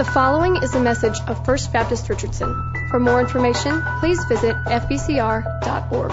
The 0.00 0.06
following 0.12 0.56
is 0.62 0.74
a 0.74 0.80
message 0.80 1.20
of 1.26 1.44
First 1.44 1.74
Baptist 1.74 2.08
Richardson. 2.08 2.72
For 2.88 2.98
more 2.98 3.20
information, 3.20 3.82
please 3.98 4.18
visit 4.30 4.56
fbcr.org. 4.64 6.12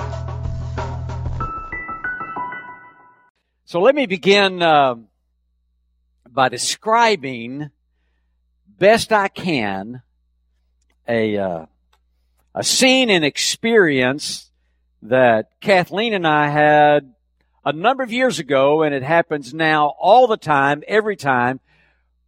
So 3.63 3.79
let 3.79 3.95
me 3.95 4.05
begin 4.05 4.61
uh, 4.61 4.95
by 6.29 6.49
describing 6.49 7.69
best 8.67 9.13
I 9.13 9.29
can 9.29 10.01
a 11.07 11.37
uh, 11.37 11.65
a 12.53 12.63
scene 12.65 13.09
and 13.09 13.23
experience 13.23 14.51
that 15.03 15.61
Kathleen 15.61 16.13
and 16.13 16.27
I 16.27 16.49
had 16.49 17.13
a 17.63 17.71
number 17.71 18.03
of 18.03 18.11
years 18.11 18.37
ago, 18.37 18.83
and 18.83 18.93
it 18.93 19.03
happens 19.03 19.53
now 19.53 19.93
all 19.97 20.27
the 20.27 20.35
time, 20.35 20.83
every 20.89 21.15
time 21.15 21.61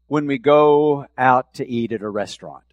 when 0.10 0.26
we 0.26 0.40
go 0.40 1.06
out 1.18 1.54
to 1.54 1.68
eat 1.68 1.92
at 1.92 2.02
a 2.02 2.10
restaurant. 2.10 2.64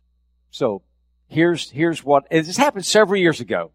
So 0.50 0.82
here's 1.28 1.70
here's 1.70 2.02
what 2.02 2.28
this 2.30 2.56
happened 2.56 2.84
several 2.84 3.20
years 3.20 3.40
ago. 3.40 3.70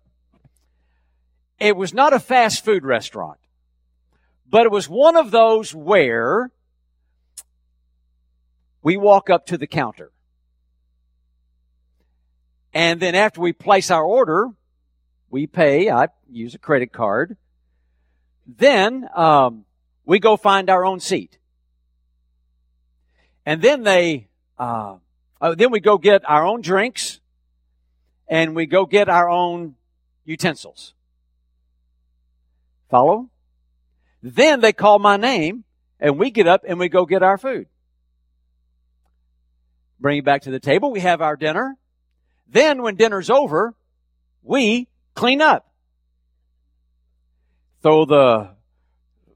It 1.60 1.78
was 1.78 1.94
not 1.94 2.12
a 2.12 2.20
fast 2.20 2.66
food 2.66 2.84
restaurant, 2.84 3.40
but 4.50 4.66
it 4.66 4.72
was 4.72 4.90
one 4.90 5.16
of 5.16 5.30
those 5.30 5.76
where 5.76 6.52
we 8.82 8.98
walk 8.98 9.30
up 9.30 9.46
to 9.46 9.60
the 9.60 9.68
counter. 9.68 10.12
And 12.74 13.00
then 13.00 13.14
after 13.14 13.42
we 13.42 13.54
place 13.54 13.92
our 13.92 14.04
order, 14.04 14.50
we 15.30 15.46
pay. 15.46 15.92
I 15.92 16.08
use 16.28 16.56
a 16.56 16.60
credit 16.60 16.92
card. 16.92 17.38
Then 18.48 19.08
um, 19.16 19.66
we 20.04 20.18
go 20.18 20.36
find 20.36 20.68
our 20.68 20.84
own 20.84 21.00
seat. 21.00 21.38
And 23.46 23.62
then 23.62 23.84
they, 23.84 24.28
uh, 24.58 24.98
uh, 25.40 25.56
then 25.56 25.72
we 25.72 25.80
go 25.80 25.98
get 25.98 26.22
our 26.30 26.46
own 26.46 26.62
drinks, 26.62 27.20
and 28.28 28.56
we 28.56 28.66
go 28.66 28.86
get 28.86 29.10
our 29.10 29.30
own 29.30 29.76
utensils. 30.26 30.94
Follow? 32.90 33.30
Then 34.22 34.60
they 34.60 34.74
call 34.74 35.00
my 35.00 35.18
name, 35.18 35.64
and 36.00 36.20
we 36.20 36.32
get 36.32 36.48
up 36.48 36.64
and 36.68 36.80
we 36.80 36.90
go 36.90 37.06
get 37.06 37.24
our 37.24 37.38
food. 37.38 37.68
Bring 40.00 40.20
it 40.20 40.26
back 40.26 40.44
to 40.44 40.52
the 40.52 40.60
table. 40.60 40.92
We 40.92 41.00
have 41.00 41.22
our 41.22 41.36
dinner. 41.36 41.78
Then 42.48 42.82
when 42.82 42.96
dinner's 42.96 43.30
over, 43.30 43.76
we 44.44 44.88
clean 45.16 45.42
up. 45.42 45.72
Throw 47.82 48.06
the 48.06 48.50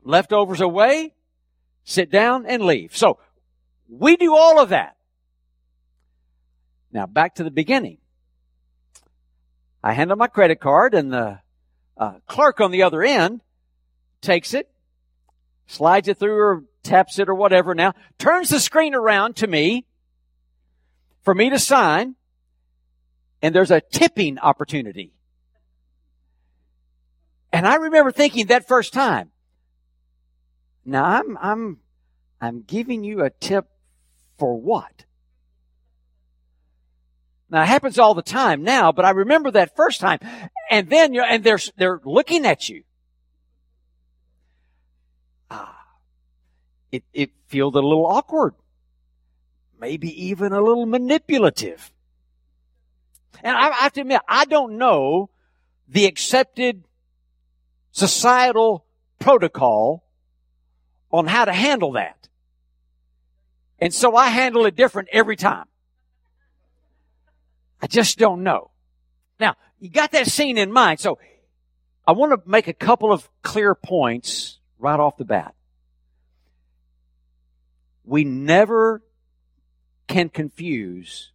leftovers 0.03 0.61
away, 0.61 1.13
sit 1.83 2.11
down 2.11 2.45
and 2.45 2.63
leave. 2.63 2.95
So 2.95 3.19
we 3.89 4.15
do 4.15 4.35
all 4.35 4.59
of 4.59 4.69
that. 4.69 4.95
Now 6.91 7.05
back 7.05 7.35
to 7.35 7.43
the 7.43 7.51
beginning. 7.51 7.97
I 9.83 9.93
hand 9.93 10.09
them 10.09 10.17
my 10.17 10.27
credit 10.27 10.59
card 10.59 10.93
and 10.93 11.13
the 11.13 11.39
uh, 11.97 12.13
clerk 12.27 12.59
on 12.59 12.71
the 12.71 12.83
other 12.83 13.03
end 13.03 13.41
takes 14.21 14.53
it, 14.53 14.69
slides 15.67 16.07
it 16.07 16.17
through 16.17 16.37
or 16.37 16.63
taps 16.83 17.19
it 17.19 17.29
or 17.29 17.35
whatever 17.35 17.75
now, 17.75 17.93
turns 18.17 18.49
the 18.49 18.59
screen 18.59 18.95
around 18.95 19.35
to 19.37 19.47
me 19.47 19.85
for 21.21 21.33
me 21.33 21.49
to 21.49 21.59
sign, 21.59 22.15
and 23.41 23.53
there's 23.53 23.71
a 23.71 23.81
tipping 23.81 24.39
opportunity. 24.39 25.13
And 27.51 27.67
I 27.67 27.75
remember 27.75 28.11
thinking 28.11 28.47
that 28.47 28.67
first 28.67 28.93
time, 28.93 29.31
now 30.83 31.03
I'm, 31.03 31.37
I'm, 31.41 31.77
I'm 32.39 32.61
giving 32.61 33.03
you 33.03 33.23
a 33.23 33.29
tip 33.29 33.67
for 34.37 34.59
what? 34.59 35.05
Now 37.49 37.61
it 37.61 37.67
happens 37.67 37.99
all 37.99 38.13
the 38.13 38.21
time 38.21 38.63
now, 38.63 38.91
but 38.91 39.05
I 39.05 39.11
remember 39.11 39.51
that 39.51 39.75
first 39.75 40.01
time. 40.01 40.19
And 40.69 40.89
then 40.89 41.13
you 41.13 41.21
and 41.21 41.43
they're, 41.43 41.59
they're 41.77 42.01
looking 42.03 42.45
at 42.45 42.69
you. 42.69 42.83
Ah, 45.49 45.85
it, 46.91 47.03
it 47.13 47.31
feels 47.47 47.73
a 47.75 47.79
little 47.79 48.05
awkward. 48.05 48.55
Maybe 49.79 50.25
even 50.27 50.53
a 50.53 50.61
little 50.61 50.85
manipulative. 50.85 51.91
And 53.43 53.55
I, 53.55 53.69
I 53.69 53.73
have 53.83 53.93
to 53.93 54.01
admit, 54.01 54.21
I 54.27 54.45
don't 54.45 54.77
know 54.77 55.29
the 55.87 56.05
accepted 56.05 56.83
societal 57.91 58.85
protocol 59.19 60.03
on 61.11 61.27
how 61.27 61.45
to 61.45 61.53
handle 61.53 61.93
that. 61.93 62.27
And 63.79 63.93
so 63.93 64.15
I 64.15 64.27
handle 64.27 64.65
it 64.65 64.75
different 64.75 65.09
every 65.11 65.35
time. 65.35 65.65
I 67.81 67.87
just 67.87 68.17
don't 68.17 68.43
know. 68.43 68.71
Now, 69.39 69.55
you 69.79 69.89
got 69.89 70.11
that 70.11 70.27
scene 70.27 70.57
in 70.57 70.71
mind. 70.71 70.99
So 70.99 71.19
I 72.07 72.13
want 72.13 72.31
to 72.31 72.49
make 72.49 72.67
a 72.67 72.73
couple 72.73 73.11
of 73.11 73.29
clear 73.41 73.75
points 73.75 74.59
right 74.79 74.99
off 74.99 75.17
the 75.17 75.25
bat. 75.25 75.53
We 78.03 78.23
never 78.23 79.01
can 80.07 80.29
confuse 80.29 81.31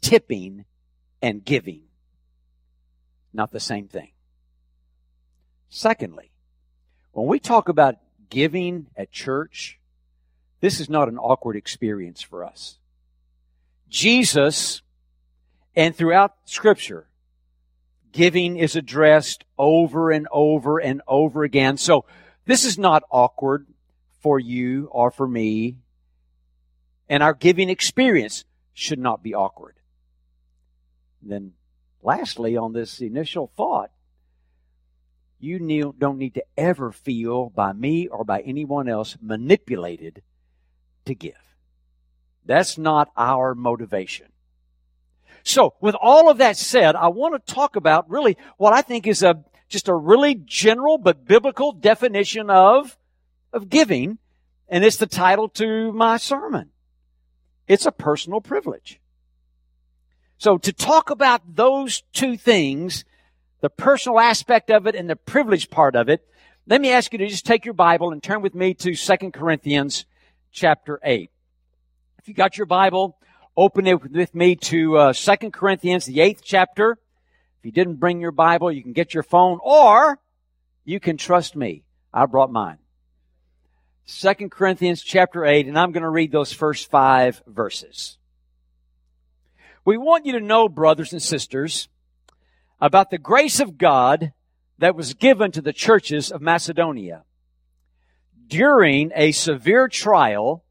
tipping 0.00 0.64
and 1.20 1.44
giving. 1.44 1.82
Not 3.32 3.52
the 3.52 3.60
same 3.60 3.88
thing. 3.88 4.12
Secondly, 5.68 6.30
when 7.12 7.26
we 7.26 7.38
talk 7.38 7.68
about 7.68 7.96
giving 8.30 8.86
at 8.96 9.12
church, 9.12 9.78
this 10.60 10.80
is 10.80 10.88
not 10.88 11.08
an 11.08 11.18
awkward 11.18 11.56
experience 11.56 12.22
for 12.22 12.44
us. 12.44 12.78
Jesus, 13.88 14.82
and 15.76 15.94
throughout 15.94 16.34
Scripture, 16.44 17.08
giving 18.12 18.56
is 18.56 18.76
addressed 18.76 19.44
over 19.56 20.10
and 20.10 20.26
over 20.32 20.78
and 20.78 21.02
over 21.06 21.44
again. 21.44 21.76
So 21.76 22.04
this 22.44 22.64
is 22.64 22.78
not 22.78 23.02
awkward 23.10 23.66
for 24.20 24.38
you 24.38 24.88
or 24.90 25.10
for 25.10 25.26
me. 25.26 25.78
And 27.08 27.22
our 27.22 27.34
giving 27.34 27.70
experience 27.70 28.44
should 28.74 28.98
not 28.98 29.22
be 29.22 29.34
awkward. 29.34 29.76
And 31.22 31.30
then 31.30 31.52
lastly, 32.02 32.56
on 32.56 32.72
this 32.72 33.00
initial 33.00 33.50
thought, 33.56 33.90
you 35.40 35.94
don't 35.96 36.18
need 36.18 36.34
to 36.34 36.44
ever 36.56 36.90
feel 36.90 37.48
by 37.50 37.72
me 37.72 38.08
or 38.08 38.24
by 38.24 38.40
anyone 38.40 38.88
else 38.88 39.16
manipulated 39.22 40.22
to 41.08 41.14
give. 41.14 41.34
That's 42.46 42.78
not 42.78 43.10
our 43.16 43.54
motivation. 43.54 44.26
So, 45.42 45.74
with 45.80 45.94
all 46.00 46.30
of 46.30 46.38
that 46.38 46.56
said, 46.56 46.96
I 46.96 47.08
want 47.08 47.34
to 47.34 47.54
talk 47.54 47.76
about 47.76 48.10
really 48.10 48.36
what 48.56 48.72
I 48.72 48.82
think 48.82 49.06
is 49.06 49.22
a 49.22 49.44
just 49.68 49.88
a 49.88 49.94
really 49.94 50.34
general 50.34 50.98
but 50.98 51.26
biblical 51.26 51.72
definition 51.72 52.50
of 52.50 52.96
of 53.52 53.68
giving, 53.68 54.18
and 54.68 54.84
it's 54.84 54.96
the 54.96 55.06
title 55.06 55.48
to 55.50 55.92
my 55.92 56.16
sermon. 56.16 56.70
It's 57.66 57.86
a 57.86 57.92
personal 57.92 58.40
privilege. 58.40 59.00
So 60.38 60.56
to 60.58 60.72
talk 60.72 61.10
about 61.10 61.56
those 61.56 62.02
two 62.12 62.36
things, 62.36 63.04
the 63.60 63.70
personal 63.70 64.20
aspect 64.20 64.70
of 64.70 64.86
it 64.86 64.94
and 64.94 65.08
the 65.10 65.16
privilege 65.16 65.68
part 65.68 65.96
of 65.96 66.08
it, 66.08 66.26
let 66.66 66.80
me 66.80 66.90
ask 66.90 67.12
you 67.12 67.18
to 67.18 67.26
just 67.26 67.46
take 67.46 67.64
your 67.64 67.74
Bible 67.74 68.12
and 68.12 68.22
turn 68.22 68.40
with 68.42 68.54
me 68.54 68.74
to 68.74 68.94
2 68.94 69.30
Corinthians 69.32 70.06
chapter 70.52 70.98
8. 71.02 71.30
If 72.18 72.28
you 72.28 72.34
got 72.34 72.56
your 72.56 72.66
Bible, 72.66 73.18
open 73.56 73.86
it 73.86 74.00
with 74.02 74.34
me 74.34 74.56
to 74.56 74.96
uh, 74.96 75.12
2 75.12 75.50
Corinthians, 75.50 76.06
the 76.06 76.18
8th 76.18 76.40
chapter. 76.42 76.98
If 77.58 77.64
you 77.64 77.72
didn't 77.72 77.96
bring 77.96 78.20
your 78.20 78.32
Bible, 78.32 78.70
you 78.70 78.82
can 78.82 78.92
get 78.92 79.14
your 79.14 79.22
phone 79.22 79.58
or 79.62 80.18
you 80.84 81.00
can 81.00 81.16
trust 81.16 81.56
me. 81.56 81.84
I 82.12 82.26
brought 82.26 82.50
mine. 82.50 82.78
2 84.06 84.48
Corinthians 84.48 85.02
chapter 85.02 85.44
8, 85.44 85.66
and 85.66 85.78
I'm 85.78 85.92
going 85.92 86.02
to 86.02 86.08
read 86.08 86.32
those 86.32 86.52
first 86.52 86.90
five 86.90 87.42
verses. 87.46 88.16
We 89.84 89.98
want 89.98 90.24
you 90.24 90.32
to 90.32 90.40
know, 90.40 90.68
brothers 90.68 91.12
and 91.12 91.22
sisters, 91.22 91.88
about 92.80 93.10
the 93.10 93.18
grace 93.18 93.60
of 93.60 93.76
God 93.76 94.32
that 94.78 94.94
was 94.94 95.14
given 95.14 95.50
to 95.52 95.60
the 95.60 95.72
churches 95.72 96.30
of 96.30 96.40
Macedonia. 96.40 97.24
During 98.48 99.12
a 99.14 99.32
severe 99.32 99.88
trial 99.88 100.64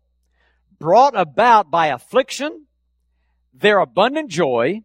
brought 0.80 1.18
about 1.18 1.72
by 1.72 1.88
affliction, 1.88 2.66
their 3.54 3.80
abundant 3.80 4.30
joy, 4.30 4.82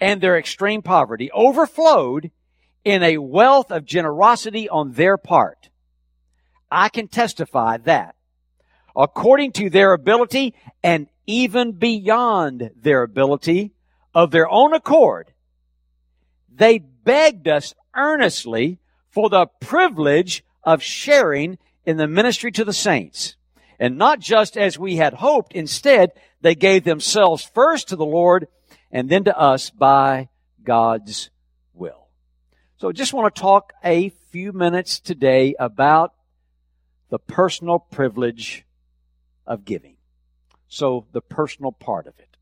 and 0.00 0.20
their 0.20 0.36
extreme 0.36 0.82
poverty 0.82 1.30
overflowed 1.32 2.30
in 2.84 3.02
a 3.02 3.18
wealth 3.18 3.70
of 3.70 3.84
generosity 3.84 4.68
on 4.68 4.92
their 4.92 5.16
part. 5.16 5.70
I 6.70 6.88
can 6.88 7.08
testify 7.08 7.78
that 7.78 8.14
according 8.96 9.52
to 9.52 9.70
their 9.70 9.92
ability 9.92 10.54
and 10.82 11.06
even 11.26 11.72
beyond 11.72 12.70
their 12.74 13.02
ability 13.02 13.72
of 14.14 14.30
their 14.30 14.48
own 14.48 14.74
accord. 14.74 15.32
They 16.52 16.78
begged 16.78 17.46
us 17.46 17.74
earnestly 17.94 18.80
for 19.10 19.28
the 19.28 19.46
privilege 19.60 20.42
of 20.64 20.82
sharing 20.82 21.58
in 21.88 21.96
the 21.96 22.06
ministry 22.06 22.52
to 22.52 22.66
the 22.66 22.72
saints. 22.74 23.34
And 23.78 23.96
not 23.96 24.20
just 24.20 24.58
as 24.58 24.78
we 24.78 24.96
had 24.96 25.14
hoped. 25.14 25.54
Instead, 25.54 26.12
they 26.42 26.54
gave 26.54 26.84
themselves 26.84 27.42
first 27.42 27.88
to 27.88 27.96
the 27.96 28.04
Lord 28.04 28.46
and 28.92 29.08
then 29.08 29.24
to 29.24 29.38
us 29.38 29.70
by 29.70 30.28
God's 30.62 31.30
will. 31.72 32.08
So 32.76 32.90
I 32.90 32.92
just 32.92 33.14
want 33.14 33.34
to 33.34 33.40
talk 33.40 33.72
a 33.82 34.10
few 34.30 34.52
minutes 34.52 35.00
today 35.00 35.54
about 35.58 36.12
the 37.08 37.18
personal 37.18 37.78
privilege 37.78 38.66
of 39.46 39.64
giving. 39.64 39.96
So 40.68 41.06
the 41.12 41.22
personal 41.22 41.72
part 41.72 42.06
of 42.06 42.12
it. 42.18 42.36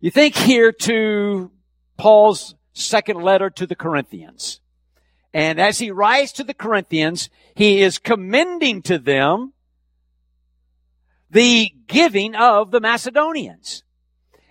You 0.00 0.10
think 0.10 0.36
here 0.36 0.72
to 0.72 1.50
Paul's 1.98 2.54
second 2.72 3.20
letter 3.20 3.50
to 3.50 3.66
the 3.66 3.76
Corinthians. 3.76 4.59
And 5.32 5.60
as 5.60 5.78
he 5.78 5.90
writes 5.90 6.32
to 6.32 6.44
the 6.44 6.54
Corinthians, 6.54 7.30
he 7.54 7.82
is 7.82 7.98
commending 7.98 8.82
to 8.82 8.98
them 8.98 9.52
the 11.30 11.72
giving 11.86 12.34
of 12.34 12.70
the 12.70 12.80
Macedonians. 12.80 13.84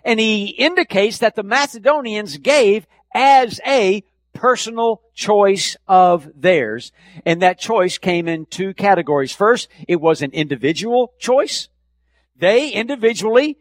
And 0.06 0.20
he 0.20 0.46
indicates 0.46 1.18
that 1.18 1.36
the 1.36 1.44
Macedonians 1.44 2.38
gave 2.38 2.88
as 3.14 3.60
a 3.68 4.04
personal 4.34 5.02
choice 5.14 5.76
of 5.88 6.30
theirs. 6.34 6.94
And 7.26 7.42
that 7.42 7.60
choice 7.60 7.98
came 7.98 8.30
in 8.30 8.46
two 8.46 8.74
categories. 8.74 9.34
First, 9.34 9.68
it 9.88 10.00
was 10.00 10.22
an 10.22 10.31
individual 10.31 11.14
choice. 11.20 11.68
They 12.38 12.70
individually, 12.70 13.58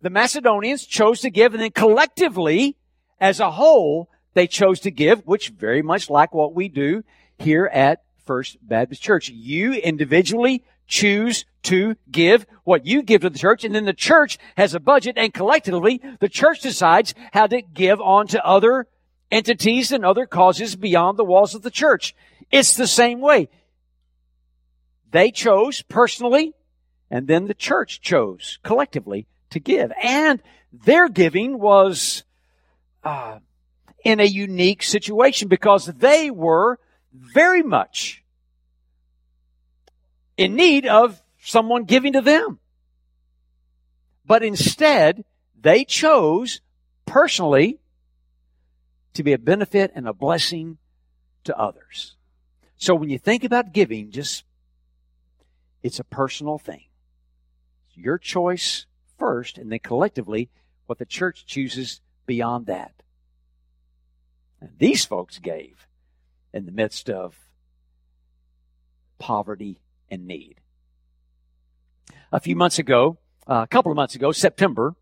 the 0.00 0.08
Macedonians 0.08 0.86
chose 0.86 1.20
to 1.20 1.30
give 1.30 1.52
and 1.52 1.62
then 1.62 1.72
collectively, 1.72 2.78
as 3.20 3.40
a 3.40 3.50
whole, 3.50 4.08
they 4.34 4.46
chose 4.46 4.80
to 4.80 4.90
give, 4.90 5.20
which 5.26 5.48
very 5.48 5.82
much 5.82 6.10
like 6.10 6.34
what 6.34 6.54
we 6.54 6.68
do 6.68 7.02
here 7.38 7.66
at 7.66 8.02
First 8.24 8.56
Baptist 8.62 9.02
Church. 9.02 9.28
You 9.28 9.74
individually 9.74 10.64
choose 10.86 11.44
to 11.62 11.96
give 12.10 12.46
what 12.64 12.84
you 12.86 13.02
give 13.02 13.22
to 13.22 13.30
the 13.30 13.38
church, 13.38 13.64
and 13.64 13.74
then 13.74 13.84
the 13.84 13.92
church 13.92 14.38
has 14.56 14.74
a 14.74 14.80
budget, 14.80 15.16
and 15.16 15.32
collectively, 15.32 16.00
the 16.20 16.28
church 16.28 16.60
decides 16.60 17.14
how 17.32 17.46
to 17.46 17.62
give 17.62 18.00
on 18.00 18.26
to 18.28 18.44
other 18.44 18.86
entities 19.30 19.92
and 19.92 20.04
other 20.04 20.26
causes 20.26 20.76
beyond 20.76 21.18
the 21.18 21.24
walls 21.24 21.54
of 21.54 21.62
the 21.62 21.70
church. 21.70 22.14
It's 22.50 22.74
the 22.74 22.86
same 22.86 23.20
way. 23.20 23.48
They 25.10 25.30
chose 25.30 25.82
personally, 25.82 26.54
and 27.10 27.26
then 27.26 27.46
the 27.46 27.54
church 27.54 28.00
chose 28.00 28.58
collectively 28.62 29.26
to 29.50 29.60
give. 29.60 29.92
And 30.02 30.42
their 30.72 31.08
giving 31.08 31.58
was 31.58 32.24
uh, 33.02 33.38
in 34.04 34.20
a 34.20 34.24
unique 34.24 34.82
situation 34.82 35.48
because 35.48 35.86
they 35.86 36.30
were 36.30 36.78
very 37.12 37.62
much 37.62 38.22
in 40.36 40.54
need 40.54 40.86
of 40.86 41.22
someone 41.42 41.84
giving 41.84 42.12
to 42.12 42.20
them. 42.20 42.58
But 44.26 44.42
instead, 44.42 45.24
they 45.58 45.84
chose 45.84 46.60
personally 47.06 47.78
to 49.14 49.22
be 49.22 49.32
a 49.32 49.38
benefit 49.38 49.92
and 49.94 50.08
a 50.08 50.12
blessing 50.12 50.78
to 51.44 51.56
others. 51.56 52.16
So 52.76 52.94
when 52.94 53.10
you 53.10 53.18
think 53.18 53.44
about 53.44 53.72
giving, 53.72 54.10
just, 54.10 54.44
it's 55.82 56.00
a 56.00 56.04
personal 56.04 56.58
thing. 56.58 56.84
It's 57.88 57.96
your 57.96 58.18
choice 58.18 58.86
first, 59.18 59.56
and 59.56 59.70
then 59.70 59.78
collectively, 59.78 60.50
what 60.86 60.98
the 60.98 61.06
church 61.06 61.46
chooses 61.46 62.00
beyond 62.26 62.66
that. 62.66 63.03
And 64.64 64.78
these 64.78 65.04
folks 65.04 65.38
gave 65.38 65.86
in 66.54 66.64
the 66.64 66.72
midst 66.72 67.10
of 67.10 67.36
poverty 69.18 69.82
and 70.10 70.26
need. 70.26 70.56
A 72.32 72.40
few 72.40 72.56
months 72.56 72.78
ago, 72.78 73.18
uh, 73.46 73.60
a 73.64 73.66
couple 73.66 73.92
of 73.92 73.96
months 73.96 74.14
ago, 74.14 74.32
September, 74.32 74.94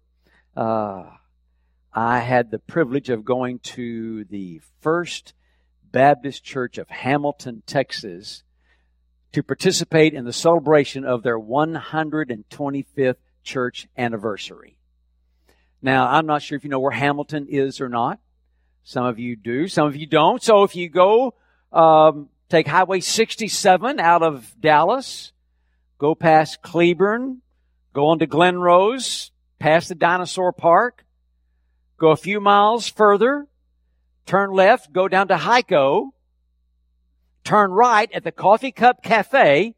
uh, 0.56 1.05
I 1.93 2.19
had 2.19 2.50
the 2.50 2.59
privilege 2.59 3.09
of 3.09 3.25
going 3.25 3.61
to 3.61 4.25
the 4.25 4.61
First 4.81 5.32
Baptist 5.93 6.43
Church 6.43 6.76
of 6.76 6.88
Hamilton, 6.88 7.62
Texas, 7.64 8.43
to 9.31 9.44
participate 9.44 10.12
in 10.12 10.25
the 10.25 10.32
celebration 10.32 11.05
of 11.05 11.23
their 11.23 11.38
125th 11.38 13.17
church 13.44 13.87
anniversary. 13.97 14.76
Now, 15.81 16.09
I'm 16.09 16.26
not 16.26 16.43
sure 16.43 16.56
if 16.56 16.64
you 16.64 16.70
know 16.70 16.81
where 16.81 16.91
Hamilton 16.91 17.47
is 17.49 17.81
or 17.81 17.88
not. 17.88 18.19
Some 18.84 19.06
of 19.06 19.19
you 19.19 19.37
do, 19.37 19.69
some 19.69 19.87
of 19.87 19.96
you 19.96 20.06
don't. 20.06 20.43
So 20.43 20.64
if 20.64 20.75
you 20.75 20.88
go, 20.88 21.34
um, 21.73 22.29
take 22.49 22.67
Highway 22.67 23.00
67 23.00 24.00
out 24.00 24.23
of 24.23 24.55
Dallas, 24.61 25.32
go 25.99 26.14
past 26.14 26.62
Cleburne, 26.62 27.43
go 27.93 28.08
on 28.08 28.19
to 28.19 28.26
Glen 28.26 28.58
Rose, 28.58 29.31
past 29.58 29.88
the 29.88 29.94
Dinosaur 29.94 30.52
Park, 30.52 31.05
Go 32.02 32.11
a 32.11 32.17
few 32.17 32.40
miles 32.40 32.88
further, 32.88 33.46
turn 34.26 34.50
left, 34.50 34.93
go 34.93 35.06
down 35.06 35.28
to 35.28 35.37
Hico, 35.37 36.11
turn 37.44 37.70
right 37.70 38.11
at 38.12 38.25
the 38.25 38.32
Coffee 38.32 38.73
Cup 38.73 39.05
Cafe. 39.05 39.76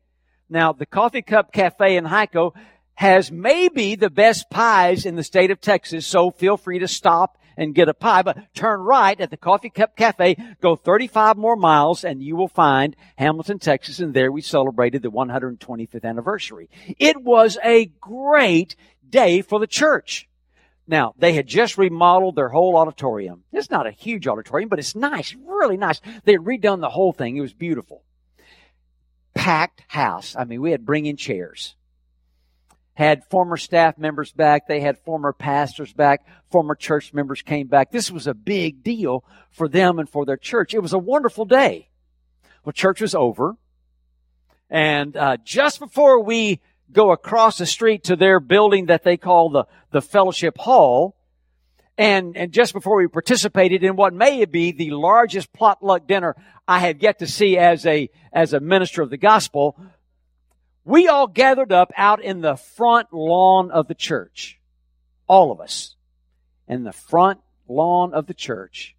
Now, 0.48 0.72
the 0.72 0.86
Coffee 0.86 1.20
Cup 1.20 1.52
Cafe 1.52 1.98
in 1.98 2.06
Hico 2.06 2.54
has 2.94 3.30
maybe 3.32 3.94
the 3.94 4.10
best 4.10 4.50
pies 4.50 5.06
in 5.06 5.16
the 5.16 5.24
state 5.24 5.50
of 5.50 5.60
Texas, 5.60 6.06
so 6.06 6.30
feel 6.30 6.56
free 6.56 6.78
to 6.78 6.88
stop 6.88 7.38
and 7.56 7.74
get 7.74 7.88
a 7.88 7.94
pie, 7.94 8.22
but 8.22 8.52
turn 8.54 8.80
right 8.80 9.20
at 9.20 9.30
the 9.30 9.36
Coffee 9.36 9.70
Cup 9.70 9.96
Cafe, 9.96 10.36
go 10.60 10.76
35 10.76 11.36
more 11.36 11.56
miles, 11.56 12.04
and 12.04 12.22
you 12.22 12.36
will 12.36 12.48
find 12.48 12.96
Hamilton, 13.16 13.58
Texas, 13.58 14.00
and 14.00 14.14
there 14.14 14.32
we 14.32 14.42
celebrated 14.42 15.02
the 15.02 15.10
125th 15.10 16.04
anniversary. 16.04 16.68
It 16.98 17.22
was 17.22 17.58
a 17.62 17.86
great 18.00 18.76
day 19.08 19.42
for 19.42 19.58
the 19.60 19.66
church. 19.66 20.28
Now, 20.86 21.14
they 21.16 21.32
had 21.32 21.46
just 21.46 21.78
remodeled 21.78 22.36
their 22.36 22.50
whole 22.50 22.76
auditorium. 22.76 23.44
It's 23.52 23.70
not 23.70 23.86
a 23.86 23.92
huge 23.92 24.28
auditorium, 24.28 24.68
but 24.68 24.78
it's 24.78 24.94
nice, 24.94 25.34
really 25.34 25.76
nice. 25.76 26.00
They 26.24 26.32
had 26.32 26.42
redone 26.42 26.80
the 26.80 26.90
whole 26.90 27.12
thing. 27.12 27.36
It 27.36 27.40
was 27.40 27.54
beautiful. 27.54 28.02
Packed 29.34 29.82
house. 29.88 30.36
I 30.36 30.44
mean, 30.44 30.60
we 30.60 30.72
had 30.72 30.84
bring 30.84 31.06
in 31.06 31.16
chairs. 31.16 31.74
Had 32.94 33.24
former 33.24 33.56
staff 33.56 33.98
members 33.98 34.32
back. 34.32 34.68
They 34.68 34.80
had 34.80 34.98
former 34.98 35.32
pastors 35.32 35.92
back. 35.92 36.26
Former 36.50 36.74
church 36.74 37.12
members 37.12 37.42
came 37.42 37.66
back. 37.66 37.90
This 37.90 38.10
was 38.10 38.26
a 38.26 38.34
big 38.34 38.82
deal 38.82 39.24
for 39.50 39.68
them 39.68 39.98
and 39.98 40.08
for 40.08 40.24
their 40.24 40.36
church. 40.36 40.74
It 40.74 40.80
was 40.80 40.92
a 40.92 40.98
wonderful 40.98 41.44
day. 41.44 41.88
Well, 42.64 42.72
church 42.72 43.00
was 43.00 43.14
over. 43.14 43.56
And 44.70 45.16
uh, 45.16 45.36
just 45.44 45.80
before 45.80 46.22
we 46.22 46.60
go 46.92 47.10
across 47.10 47.58
the 47.58 47.66
street 47.66 48.04
to 48.04 48.16
their 48.16 48.40
building 48.40 48.86
that 48.86 49.02
they 49.02 49.16
call 49.16 49.50
the, 49.50 49.64
the 49.90 50.00
fellowship 50.00 50.56
hall. 50.58 51.16
And, 51.96 52.36
and 52.36 52.52
just 52.52 52.72
before 52.72 52.96
we 52.96 53.06
participated 53.06 53.84
in 53.84 53.96
what 53.96 54.14
may 54.14 54.44
be 54.46 54.72
the 54.72 54.90
largest 54.90 55.52
potluck 55.52 56.06
dinner 56.06 56.34
I 56.66 56.80
have 56.80 57.02
yet 57.02 57.18
to 57.18 57.26
see 57.26 57.58
as 57.58 57.86
a, 57.86 58.10
as 58.32 58.52
a 58.52 58.60
minister 58.60 59.02
of 59.02 59.10
the 59.10 59.16
gospel, 59.16 59.78
we 60.84 61.08
all 61.08 61.26
gathered 61.26 61.72
up 61.72 61.92
out 61.96 62.22
in 62.22 62.40
the 62.40 62.56
front 62.56 63.12
lawn 63.12 63.70
of 63.70 63.88
the 63.88 63.94
church. 63.94 64.60
All 65.26 65.50
of 65.50 65.60
us. 65.60 65.96
In 66.68 66.84
the 66.84 66.92
front 66.92 67.40
lawn 67.68 68.12
of 68.12 68.26
the 68.26 68.34
church. 68.34 68.94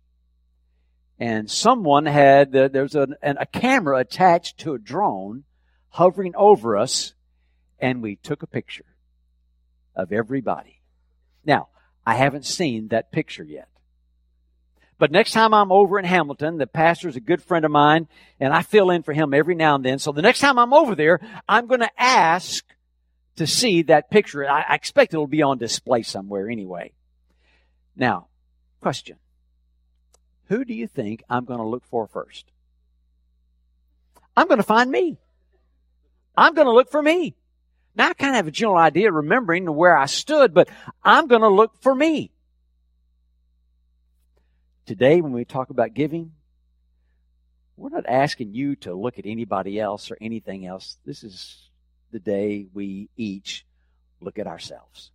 And 1.19 1.49
someone 1.49 2.05
had, 2.05 2.55
uh, 2.55 2.67
there 2.67 2.83
was 2.83 2.95
a, 2.95 3.07
a 3.21 3.45
camera 3.45 3.99
attached 3.99 4.57
to 4.59 4.73
a 4.73 4.79
drone 4.79 5.43
hovering 5.89 6.33
over 6.35 6.75
us 6.75 7.13
and 7.79 8.01
we 8.01 8.15
took 8.17 8.43
a 8.43 8.47
picture 8.47 8.85
of 9.95 10.11
everybody. 10.11 10.81
Now, 11.45 11.69
I 12.05 12.15
haven't 12.15 12.45
seen 12.45 12.89
that 12.89 13.11
picture 13.11 13.43
yet. 13.43 13.69
But 14.97 15.11
next 15.11 15.33
time 15.33 15.53
I'm 15.53 15.71
over 15.71 15.99
in 15.99 16.05
Hamilton, 16.05 16.57
the 16.57 16.67
pastor's 16.67 17.17
a 17.17 17.21
good 17.21 17.43
friend 17.43 17.65
of 17.65 17.71
mine, 17.71 18.07
and 18.39 18.53
I 18.53 18.61
fill 18.61 18.91
in 18.91 19.03
for 19.03 19.13
him 19.13 19.33
every 19.33 19.55
now 19.55 19.75
and 19.75 19.83
then. 19.83 19.99
So 19.99 20.11
the 20.11 20.21
next 20.21 20.39
time 20.39 20.57
I'm 20.57 20.73
over 20.73 20.95
there, 20.95 21.19
I'm 21.49 21.67
going 21.67 21.81
to 21.81 22.01
ask 22.01 22.63
to 23.35 23.45
see 23.45 23.81
that 23.83 24.09
picture. 24.09 24.49
I, 24.49 24.61
I 24.61 24.75
expect 24.75 25.13
it'll 25.13 25.27
be 25.27 25.41
on 25.41 25.57
display 25.57 26.03
somewhere 26.03 26.49
anyway. 26.49 26.93
Now, 27.95 28.27
question. 28.79 29.17
Who 30.47 30.63
do 30.63 30.73
you 30.73 30.87
think 30.87 31.23
I'm 31.29 31.43
going 31.43 31.59
to 31.59 31.65
look 31.65 31.85
for 31.85 32.07
first? 32.07 32.45
I'm 34.37 34.47
going 34.47 34.59
to 34.59 34.63
find 34.63 34.89
me. 34.89 35.17
I'm 36.37 36.53
going 36.53 36.67
to 36.67 36.73
look 36.73 36.91
for 36.91 37.01
me. 37.01 37.35
Now 37.95 38.09
I 38.09 38.13
kind 38.13 38.31
of 38.31 38.35
have 38.35 38.47
a 38.47 38.51
general 38.51 38.77
idea, 38.77 39.11
remembering 39.11 39.73
where 39.73 39.97
I 39.97 40.05
stood, 40.05 40.53
but 40.53 40.69
I'm 41.03 41.27
going 41.27 41.41
to 41.41 41.49
look 41.49 41.81
for 41.81 41.95
me. 41.95 42.31
Today, 44.85 45.19
when 45.19 45.31
we 45.31 45.45
talk 45.45 45.71
about 45.71 45.95
giving, 45.95 46.33
we're 47.75 47.89
not 47.89 48.05
asking 48.07 48.53
you 48.53 48.75
to 48.77 48.93
look 48.93 49.17
at 49.17 49.25
anybody 49.25 49.79
else 49.79 50.11
or 50.11 50.17
anything 50.21 50.65
else. 50.67 50.97
This 51.05 51.23
is 51.23 51.69
the 52.11 52.19
day 52.19 52.67
we 52.71 53.09
each 53.17 53.65
look 54.21 54.37
at 54.37 54.45
ourselves. 54.45 55.09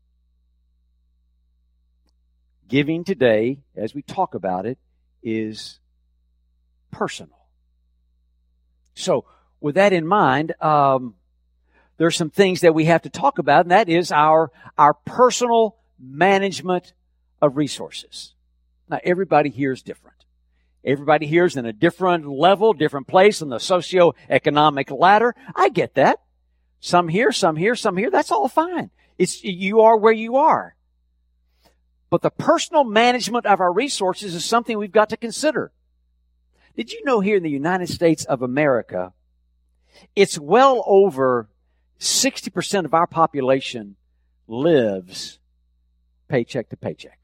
Giving 2.67 3.05
today, 3.05 3.61
as 3.77 3.95
we 3.95 4.03
talk 4.03 4.35
about 4.35 4.67
it, 4.67 4.79
is 5.23 5.79
personal. 6.91 7.47
So, 8.95 9.25
with 9.61 9.77
that 9.77 9.93
in 9.93 10.05
mind, 10.05 10.53
um, 10.61 11.15
there's 11.97 12.17
some 12.17 12.31
things 12.31 12.63
that 12.63 12.75
we 12.75 12.87
have 12.87 13.03
to 13.03 13.11
talk 13.11 13.39
about, 13.39 13.67
and 13.67 13.71
that 13.71 13.89
is 13.89 14.11
our, 14.11 14.51
our 14.77 14.95
personal 14.95 15.77
management 15.99 16.93
of 17.41 17.57
resources. 17.57 18.35
Now, 18.91 18.99
everybody 19.05 19.51
here 19.51 19.73
is 19.73 19.83
different. 19.83 20.25
Everybody 20.85 21.27
here 21.27 21.45
is 21.45 21.57
in 21.57 21.65
a 21.65 21.73
different 21.73 22.27
level, 22.27 22.73
different 22.73 23.07
place 23.07 23.41
on 23.41 23.49
the 23.49 23.61
socio-economic 23.61 24.91
ladder. 24.91 25.35
I 25.55 25.69
get 25.69 25.95
that. 25.95 26.21
Some 26.81 27.09
here, 27.09 27.31
some 27.31 27.57
here, 27.57 27.77
some 27.77 27.97
here. 27.97 28.11
That's 28.11 28.33
all 28.33 28.49
fine. 28.49 28.91
It's, 29.17 29.45
you 29.45 29.83
are 29.83 29.97
where 29.97 30.13
you 30.13 30.37
are. 30.37 30.75
But 32.09 32.23
the 32.23 32.31
personal 32.31 32.83
management 32.83 33.47
of 33.47 33.61
our 33.61 33.73
resources 33.73 34.35
is 34.35 34.45
something 34.45 34.77
we've 34.77 34.91
got 34.91 35.11
to 35.11 35.17
consider. 35.17 35.71
Did 36.77 36.93
you 36.93 37.05
know 37.05 37.21
here 37.21 37.37
in 37.37 37.43
the 37.45 37.51
United 37.51 37.89
States 37.89 38.25
of 38.25 38.43
America, 38.43 39.13
it's 40.17 40.39
well 40.39 40.83
over 40.87 41.49
60% 42.01 42.87
of 42.87 42.95
our 42.95 43.07
population 43.07 43.97
lives 44.49 45.39
paycheck 46.29 46.71
to 46.71 46.77
paycheck. 46.77 47.20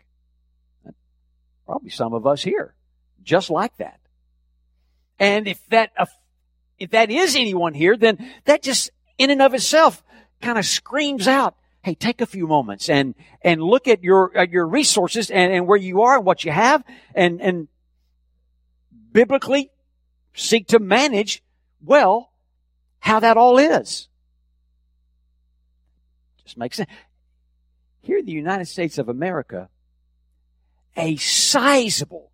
Probably 1.67 1.91
some 1.91 2.15
of 2.15 2.27
us 2.27 2.43
here, 2.43 2.75
just 3.23 3.51
like 3.51 3.77
that. 3.79 4.01
And 5.19 5.49
if 5.49 5.67
that, 5.69 5.91
uh, 5.99 6.07
if 6.79 6.91
that 6.91 7.11
is 7.11 7.35
anyone 7.35 7.75
here, 7.75 7.97
then 7.97 8.31
that 8.45 8.63
just 8.63 8.91
in 9.19 9.31
and 9.31 9.43
of 9.43 9.55
itself 9.55 10.03
kind 10.41 10.59
of 10.59 10.65
screams 10.65 11.27
out, 11.27 11.57
hey, 11.83 11.95
take 11.95 12.21
a 12.21 12.27
few 12.27 12.47
moments 12.47 12.89
and, 12.89 13.15
and 13.43 13.63
look 13.63 13.89
at 13.89 14.03
your, 14.03 14.37
at 14.37 14.51
your 14.51 14.67
resources 14.67 15.31
and, 15.31 15.53
and 15.53 15.67
where 15.67 15.79
you 15.79 16.03
are 16.03 16.17
and 16.17 16.25
what 16.25 16.45
you 16.45 16.53
have 16.53 16.85
and, 17.15 17.41
and 17.41 17.69
biblically 19.13 19.71
seek 20.35 20.69
to 20.69 20.79
manage 20.79 21.43
well 21.83 22.31
how 22.99 23.21
that 23.21 23.37
all 23.37 23.59
is. 23.59 24.09
Just 26.45 26.59
makes 26.59 26.77
sense. 26.77 26.91
Here 28.03 28.19
in 28.19 28.27
the 28.27 28.33
United 28.33 28.67
States 28.67 28.99
of 28.99 29.09
America, 29.09 29.69
a 30.97 31.17
sizable 31.17 32.31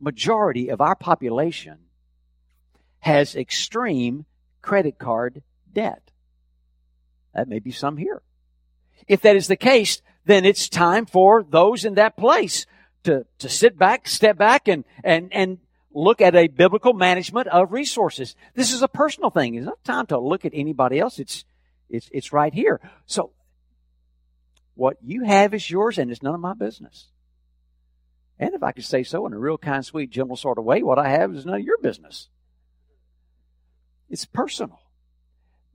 majority 0.00 0.68
of 0.68 0.80
our 0.80 0.94
population 0.94 1.78
has 3.00 3.36
extreme 3.36 4.26
credit 4.62 4.98
card 4.98 5.42
debt. 5.72 6.10
That 7.34 7.48
may 7.48 7.58
be 7.58 7.70
some 7.70 7.96
here. 7.96 8.22
If 9.06 9.22
that 9.22 9.36
is 9.36 9.48
the 9.48 9.56
case, 9.56 10.00
then 10.24 10.44
it's 10.44 10.68
time 10.68 11.06
for 11.06 11.42
those 11.42 11.84
in 11.84 11.94
that 11.94 12.16
place 12.16 12.66
to, 13.04 13.26
to 13.38 13.48
sit 13.48 13.78
back, 13.78 14.08
step 14.08 14.38
back 14.38 14.68
and, 14.68 14.84
and, 15.02 15.28
and 15.32 15.58
look 15.92 16.20
at 16.20 16.34
a 16.34 16.48
biblical 16.48 16.92
management 16.92 17.46
of 17.48 17.72
resources. 17.72 18.34
This 18.54 18.72
is 18.72 18.82
a 18.82 18.88
personal 18.88 19.30
thing. 19.30 19.54
It's 19.54 19.66
not 19.66 19.84
time 19.84 20.06
to 20.06 20.18
look 20.18 20.44
at 20.44 20.52
anybody 20.54 20.98
else. 20.98 21.18
It's, 21.18 21.44
it's, 21.90 22.08
it's 22.12 22.32
right 22.32 22.52
here. 22.52 22.80
So 23.06 23.32
what 24.74 24.96
you 25.02 25.24
have 25.24 25.54
is 25.54 25.68
yours 25.70 25.98
and 25.98 26.10
it's 26.10 26.22
none 26.22 26.34
of 26.34 26.40
my 26.40 26.54
business. 26.54 27.08
And 28.38 28.54
if 28.54 28.62
I 28.62 28.72
could 28.72 28.84
say 28.84 29.02
so 29.02 29.26
in 29.26 29.32
a 29.32 29.38
real 29.38 29.58
kind, 29.58 29.84
sweet, 29.84 30.10
gentle 30.10 30.36
sort 30.36 30.58
of 30.58 30.64
way, 30.64 30.82
what 30.82 30.98
I 30.98 31.08
have 31.08 31.34
is 31.34 31.46
none 31.46 31.56
of 31.56 31.60
your 31.60 31.78
business. 31.78 32.28
It's 34.10 34.24
personal. 34.24 34.80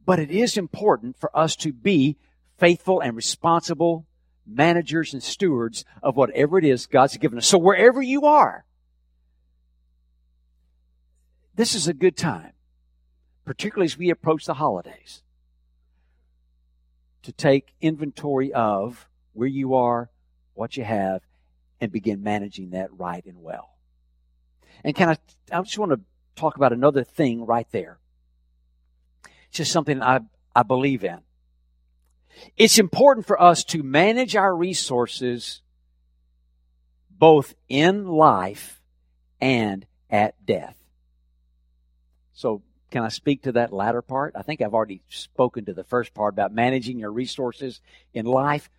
But 0.05 0.19
it 0.19 0.31
is 0.31 0.57
important 0.57 1.17
for 1.17 1.35
us 1.37 1.55
to 1.57 1.71
be 1.71 2.17
faithful 2.57 2.99
and 2.99 3.15
responsible 3.15 4.05
managers 4.45 5.13
and 5.13 5.23
stewards 5.23 5.85
of 6.01 6.15
whatever 6.15 6.57
it 6.57 6.65
is 6.65 6.87
God's 6.87 7.17
given 7.17 7.37
us. 7.37 7.47
So 7.47 7.57
wherever 7.57 8.01
you 8.01 8.25
are, 8.25 8.65
this 11.55 11.75
is 11.75 11.87
a 11.87 11.93
good 11.93 12.17
time, 12.17 12.53
particularly 13.45 13.85
as 13.85 13.97
we 13.97 14.09
approach 14.09 14.45
the 14.45 14.55
holidays, 14.55 15.21
to 17.23 17.31
take 17.31 17.73
inventory 17.81 18.53
of 18.53 19.07
where 19.33 19.47
you 19.47 19.75
are, 19.75 20.09
what 20.53 20.77
you 20.77 20.83
have, 20.83 21.21
and 21.81 21.91
begin 21.91 22.23
managing 22.23 22.71
that 22.71 22.89
right 22.97 23.25
and 23.25 23.41
well. 23.41 23.69
And 24.83 24.95
can 24.95 25.09
I, 25.09 25.17
I 25.51 25.61
just 25.61 25.77
want 25.77 25.91
to 25.91 25.99
talk 26.35 26.55
about 26.55 26.73
another 26.73 27.03
thing 27.03 27.45
right 27.45 27.67
there. 27.71 27.99
It's 29.49 29.57
just 29.57 29.71
something 29.71 30.01
I, 30.01 30.21
I 30.55 30.63
believe 30.63 31.03
in. 31.03 31.19
It's 32.55 32.79
important 32.79 33.27
for 33.27 33.41
us 33.41 33.63
to 33.65 33.83
manage 33.83 34.35
our 34.35 34.55
resources 34.55 35.61
both 37.09 37.53
in 37.67 38.07
life 38.07 38.81
and 39.41 39.85
at 40.09 40.45
death. 40.45 40.77
So 42.33 42.61
can 42.91 43.03
I 43.03 43.09
speak 43.09 43.43
to 43.43 43.51
that 43.53 43.73
latter 43.73 44.01
part? 44.01 44.33
I 44.35 44.41
think 44.41 44.61
I've 44.61 44.73
already 44.73 45.01
spoken 45.09 45.65
to 45.65 45.73
the 45.73 45.83
first 45.83 46.13
part 46.13 46.33
about 46.33 46.53
managing 46.53 46.97
your 46.97 47.11
resources 47.11 47.81
in 48.13 48.25
life. 48.25 48.69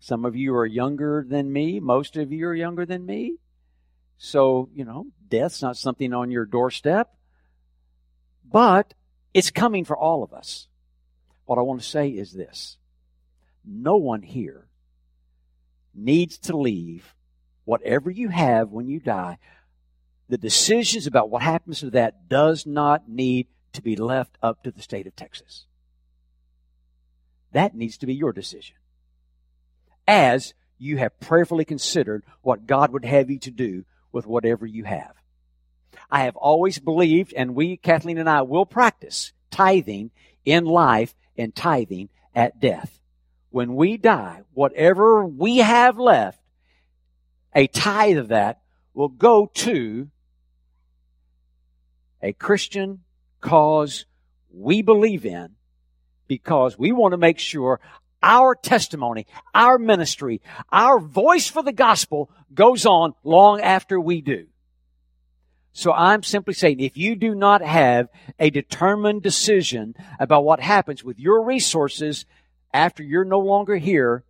Some 0.00 0.24
of 0.24 0.36
you 0.36 0.54
are 0.54 0.66
younger 0.66 1.24
than 1.28 1.52
me. 1.52 1.80
Most 1.80 2.16
of 2.16 2.32
you 2.32 2.46
are 2.46 2.54
younger 2.54 2.86
than 2.86 3.04
me. 3.04 3.36
So, 4.16 4.68
you 4.74 4.84
know, 4.84 5.06
death's 5.28 5.62
not 5.62 5.76
something 5.76 6.12
on 6.12 6.30
your 6.30 6.44
doorstep, 6.44 7.14
but 8.44 8.94
it's 9.34 9.50
coming 9.50 9.84
for 9.84 9.96
all 9.96 10.22
of 10.22 10.32
us. 10.32 10.68
What 11.44 11.58
I 11.58 11.62
want 11.62 11.80
to 11.80 11.88
say 11.88 12.08
is 12.08 12.32
this. 12.32 12.78
No 13.64 13.96
one 13.96 14.22
here 14.22 14.68
needs 15.94 16.38
to 16.38 16.56
leave 16.56 17.14
whatever 17.64 18.10
you 18.10 18.28
have 18.28 18.70
when 18.70 18.88
you 18.88 19.00
die 19.00 19.38
the 20.28 20.38
decisions 20.38 21.06
about 21.06 21.30
what 21.30 21.42
happens 21.42 21.80
to 21.80 21.90
that 21.90 22.28
does 22.28 22.66
not 22.66 23.08
need 23.08 23.48
to 23.72 23.82
be 23.82 23.96
left 23.96 24.36
up 24.42 24.62
to 24.62 24.70
the 24.70 24.82
state 24.82 25.06
of 25.06 25.16
Texas. 25.16 25.64
That 27.52 27.74
needs 27.74 27.96
to 27.98 28.06
be 28.06 28.14
your 28.14 28.32
decision. 28.32 28.76
As 30.08 30.54
you 30.78 30.96
have 30.96 31.20
prayerfully 31.20 31.66
considered 31.66 32.24
what 32.40 32.66
God 32.66 32.92
would 32.92 33.04
have 33.04 33.30
you 33.30 33.38
to 33.40 33.50
do 33.50 33.84
with 34.10 34.26
whatever 34.26 34.64
you 34.66 34.84
have. 34.84 35.12
I 36.10 36.24
have 36.24 36.36
always 36.36 36.78
believed, 36.78 37.34
and 37.34 37.54
we, 37.54 37.76
Kathleen 37.76 38.16
and 38.16 38.28
I, 38.28 38.42
will 38.42 38.64
practice 38.64 39.32
tithing 39.50 40.10
in 40.44 40.64
life 40.64 41.14
and 41.36 41.54
tithing 41.54 42.08
at 42.34 42.58
death. 42.58 43.00
When 43.50 43.74
we 43.74 43.98
die, 43.98 44.42
whatever 44.54 45.24
we 45.24 45.58
have 45.58 45.98
left, 45.98 46.40
a 47.54 47.66
tithe 47.66 48.16
of 48.18 48.28
that 48.28 48.60
will 48.94 49.08
go 49.08 49.46
to 49.46 50.08
a 52.22 52.32
Christian 52.32 53.00
cause 53.40 54.06
we 54.50 54.82
believe 54.82 55.26
in 55.26 55.50
because 56.26 56.78
we 56.78 56.92
want 56.92 57.12
to 57.12 57.18
make 57.18 57.38
sure 57.38 57.80
our 58.22 58.54
testimony, 58.54 59.26
our 59.54 59.78
ministry, 59.78 60.40
our 60.70 60.98
voice 60.98 61.48
for 61.48 61.62
the 61.62 61.72
gospel 61.72 62.30
goes 62.52 62.86
on 62.86 63.14
long 63.24 63.60
after 63.60 64.00
we 64.00 64.20
do. 64.20 64.46
So 65.72 65.92
I'm 65.92 66.22
simply 66.22 66.54
saying 66.54 66.80
if 66.80 66.96
you 66.96 67.14
do 67.14 67.34
not 67.34 67.62
have 67.62 68.08
a 68.38 68.50
determined 68.50 69.22
decision 69.22 69.94
about 70.18 70.44
what 70.44 70.60
happens 70.60 71.04
with 71.04 71.20
your 71.20 71.44
resources 71.44 72.26
after 72.72 73.02
you're 73.02 73.24
no 73.24 73.38
longer 73.38 73.76
here, 73.76 74.24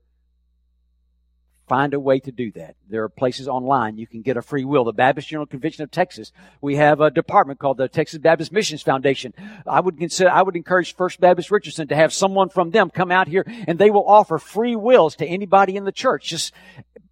find 1.69 1.95
a 1.95 2.01
way 2.01 2.19
to 2.21 2.33
do 2.33 2.51
that. 2.53 2.77
There 2.89 3.03
are 3.05 3.09
places 3.09 3.47
online 3.47 3.99
you 3.99 4.07
can 4.07 4.23
get 4.23 4.37
a 4.37 4.43
free 4.43 4.65
will. 4.65 4.85
The 4.85 4.93
Baptist 4.93 5.29
General 5.29 5.47
Convention 5.47 5.85
of 5.85 5.91
Texas, 5.91 6.33
we 6.61 6.77
have 6.77 7.01
a 7.01 7.11
department 7.11 7.59
called 7.59 7.77
the 7.77 7.89
Texas 7.89 8.19
Baptist 8.19 8.53
Missions 8.53 8.83
Foundation. 8.83 9.35
I 9.67 9.81
would 9.81 9.99
consider, 9.99 10.31
I 10.31 10.43
would 10.43 10.57
encourage 10.57 10.97
First 10.97 11.21
Baptist 11.21 11.51
Richardson 11.51 11.89
to 11.89 11.95
have 11.95 12.13
someone 12.13 12.49
from 12.49 12.71
them 12.71 12.91
come 12.91 13.13
out 13.13 13.29
here 13.29 13.45
and 13.67 13.79
they 13.79 13.91
will 13.91 14.09
offer 14.09 14.39
free 14.39 14.77
wills 14.77 15.17
to 15.17 15.27
anybody 15.27 15.77
in 15.77 15.85
the 15.85 15.93
church. 15.93 16.29
Just, 16.29 16.53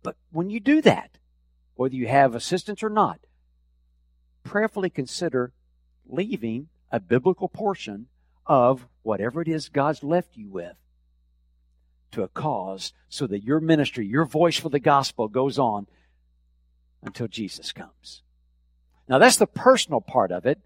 but 0.02 0.16
when 0.32 0.50
you 0.50 0.60
do 0.60 0.80
that, 0.82 1.10
whether 1.74 1.94
you 1.94 2.08
have 2.08 2.34
assistance 2.34 2.82
or 2.82 2.90
not, 2.90 3.20
prayerfully 4.42 4.90
consider 4.90 5.52
leaving 6.08 6.68
a 6.90 7.00
biblical 7.00 7.48
portion 7.48 8.06
of 8.46 8.86
whatever 9.02 9.42
it 9.42 9.48
is 9.48 9.68
God's 9.68 10.02
left 10.02 10.36
you 10.36 10.48
with 10.48 10.76
to 12.12 12.22
a 12.22 12.28
cause 12.28 12.92
so 13.08 13.26
that 13.26 13.42
your 13.42 13.60
ministry, 13.60 14.06
your 14.06 14.24
voice 14.24 14.58
for 14.58 14.68
the 14.68 14.80
gospel 14.80 15.28
goes 15.28 15.58
on 15.58 15.86
until 17.02 17.28
Jesus 17.28 17.72
comes. 17.72 18.22
Now 19.08 19.18
that's 19.18 19.36
the 19.36 19.46
personal 19.46 20.00
part 20.00 20.32
of 20.32 20.46
it. 20.46 20.60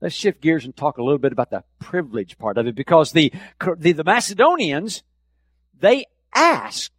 Let's 0.00 0.14
shift 0.14 0.40
gears 0.40 0.64
and 0.64 0.76
talk 0.76 0.98
a 0.98 1.02
little 1.02 1.18
bit 1.18 1.32
about 1.32 1.50
the 1.50 1.62
privilege 1.78 2.36
part 2.36 2.58
of 2.58 2.66
it 2.66 2.74
because 2.74 3.12
the, 3.12 3.32
the, 3.78 3.92
the 3.92 4.04
Macedonians, 4.04 5.04
they 5.78 6.06
asked 6.34 6.92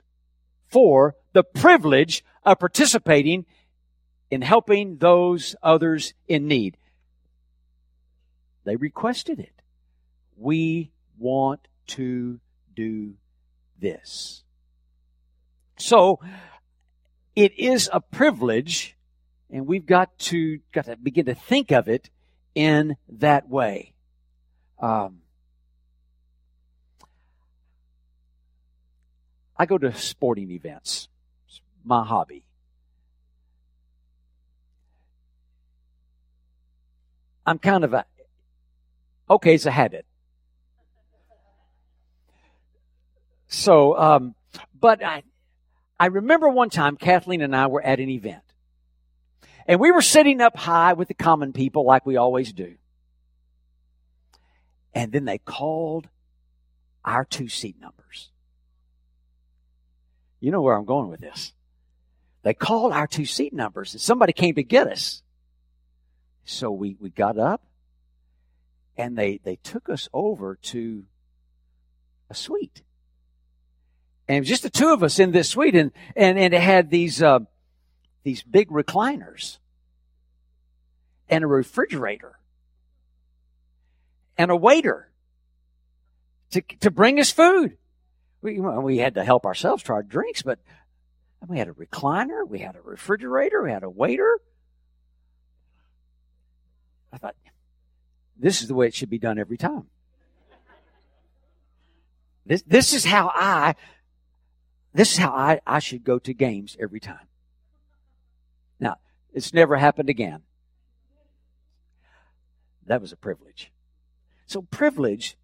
for 0.69 1.15
the 1.33 1.43
privilege 1.43 2.23
of 2.43 2.59
participating 2.59 3.45
in 4.31 4.41
helping 4.41 4.97
those 4.97 5.55
others 5.61 6.13
in 6.27 6.47
need. 6.47 6.77
They 8.63 8.77
requested 8.77 9.39
it. 9.39 9.61
We 10.37 10.91
want 11.17 11.67
to 11.87 12.39
do 12.73 13.15
this. 13.79 14.43
So, 15.77 16.19
it 17.35 17.57
is 17.57 17.89
a 17.91 17.99
privilege, 17.99 18.95
and 19.49 19.65
we've 19.67 19.85
got 19.85 20.17
to, 20.19 20.59
got 20.71 20.85
to 20.85 20.95
begin 20.95 21.25
to 21.25 21.35
think 21.35 21.71
of 21.71 21.87
it 21.87 22.09
in 22.55 22.95
that 23.09 23.49
way. 23.49 23.93
Um, 24.79 25.19
I 29.57 29.65
go 29.65 29.77
to 29.77 29.93
sporting 29.93 30.51
events. 30.51 31.07
It's 31.47 31.61
my 31.83 32.03
hobby. 32.03 32.43
I'm 37.45 37.59
kind 37.59 37.83
of 37.83 37.93
a, 37.93 38.05
okay, 39.29 39.55
it's 39.55 39.65
a 39.65 39.71
habit. 39.71 40.05
So, 43.53 43.95
um, 43.95 44.33
but 44.77 45.03
I, 45.03 45.21
I 45.99 46.07
remember 46.07 46.49
one 46.49 46.71
time 46.71 46.97
Kathleen 46.97 47.41
and 47.41 47.55
I 47.55 47.67
were 47.67 47.83
at 47.83 47.99
an 47.99 48.09
event. 48.09 48.41
And 49.67 49.79
we 49.79 49.91
were 49.91 50.01
sitting 50.01 50.41
up 50.41 50.57
high 50.57 50.93
with 50.93 51.07
the 51.07 51.13
common 51.13 51.53
people 51.53 51.85
like 51.85 52.03
we 52.03 52.17
always 52.17 52.51
do. 52.51 52.73
And 54.95 55.11
then 55.11 55.25
they 55.25 55.37
called 55.37 56.09
our 57.05 57.23
two 57.25 57.47
seat 57.47 57.79
numbers. 57.79 58.31
You 60.39 60.51
know 60.51 60.63
where 60.63 60.75
I'm 60.75 60.85
going 60.85 61.09
with 61.09 61.21
this. 61.21 61.53
They 62.41 62.55
called 62.55 62.91
our 62.91 63.05
two 63.05 63.25
seat 63.25 63.53
numbers 63.53 63.93
and 63.93 64.01
somebody 64.01 64.33
came 64.33 64.55
to 64.55 64.63
get 64.63 64.87
us. 64.87 65.21
So 66.43 66.71
we, 66.71 66.97
we 66.99 67.11
got 67.11 67.37
up 67.37 67.63
and 68.97 69.15
they, 69.15 69.39
they 69.43 69.57
took 69.57 69.89
us 69.89 70.09
over 70.11 70.55
to 70.63 71.05
a 72.31 72.33
suite. 72.33 72.81
And 74.33 74.45
just 74.45 74.63
the 74.63 74.69
two 74.69 74.91
of 74.91 75.03
us 75.03 75.19
in 75.19 75.31
this 75.31 75.49
suite 75.49 75.75
and, 75.75 75.91
and, 76.15 76.39
and 76.39 76.53
it 76.55 76.61
had 76.61 76.89
these, 76.89 77.21
uh, 77.21 77.39
these 78.23 78.41
big 78.41 78.69
recliners 78.69 79.59
and 81.29 81.43
a 81.43 81.47
refrigerator 81.47 82.39
and 84.35 84.49
a 84.49 84.55
waiter 84.55 85.11
to, 86.49 86.61
to 86.79 86.89
bring 86.89 87.19
us 87.19 87.31
food. 87.31 87.77
We, 88.41 88.59
we 88.59 88.97
had 88.97 89.13
to 89.15 89.23
help 89.23 89.45
ourselves 89.45 89.83
to 89.83 89.93
our 89.93 90.03
drinks, 90.03 90.41
but 90.41 90.57
we 91.47 91.59
had 91.59 91.67
a 91.67 91.73
recliner, 91.73 92.47
we 92.47 92.59
had 92.59 92.75
a 92.75 92.81
refrigerator, 92.81 93.61
we 93.61 93.71
had 93.71 93.83
a 93.83 93.89
waiter. 93.89 94.39
I 97.11 97.17
thought, 97.17 97.35
this 98.35 98.63
is 98.63 98.67
the 98.67 98.73
way 98.73 98.87
it 98.87 98.95
should 98.95 99.11
be 99.11 99.19
done 99.19 99.37
every 99.37 99.57
time. 99.57 99.85
This, 102.45 102.63
this 102.63 102.93
is 102.93 103.05
how 103.05 103.31
I, 103.33 103.75
this 104.93 105.13
is 105.13 105.17
how 105.17 105.31
I, 105.31 105.59
I 105.65 105.79
should 105.79 106.03
go 106.03 106.19
to 106.19 106.33
games 106.33 106.77
every 106.79 106.99
time. 106.99 107.27
Now, 108.79 108.97
it's 109.33 109.53
never 109.53 109.75
happened 109.77 110.09
again. 110.09 110.41
That 112.85 113.01
was 113.01 113.11
a 113.11 113.17
privilege. 113.17 113.71
So 114.45 114.61
privilege 114.61 115.37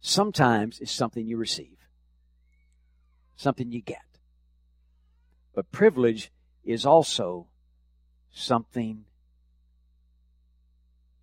sometimes 0.00 0.80
is 0.80 0.90
something 0.90 1.26
you 1.26 1.36
receive. 1.36 1.76
Something 3.36 3.70
you 3.70 3.80
get. 3.80 3.98
But 5.54 5.70
privilege 5.70 6.32
is 6.64 6.84
also 6.84 7.46
something 8.32 9.04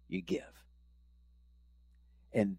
you 0.07 0.21
give. 0.21 0.43
And 2.33 2.57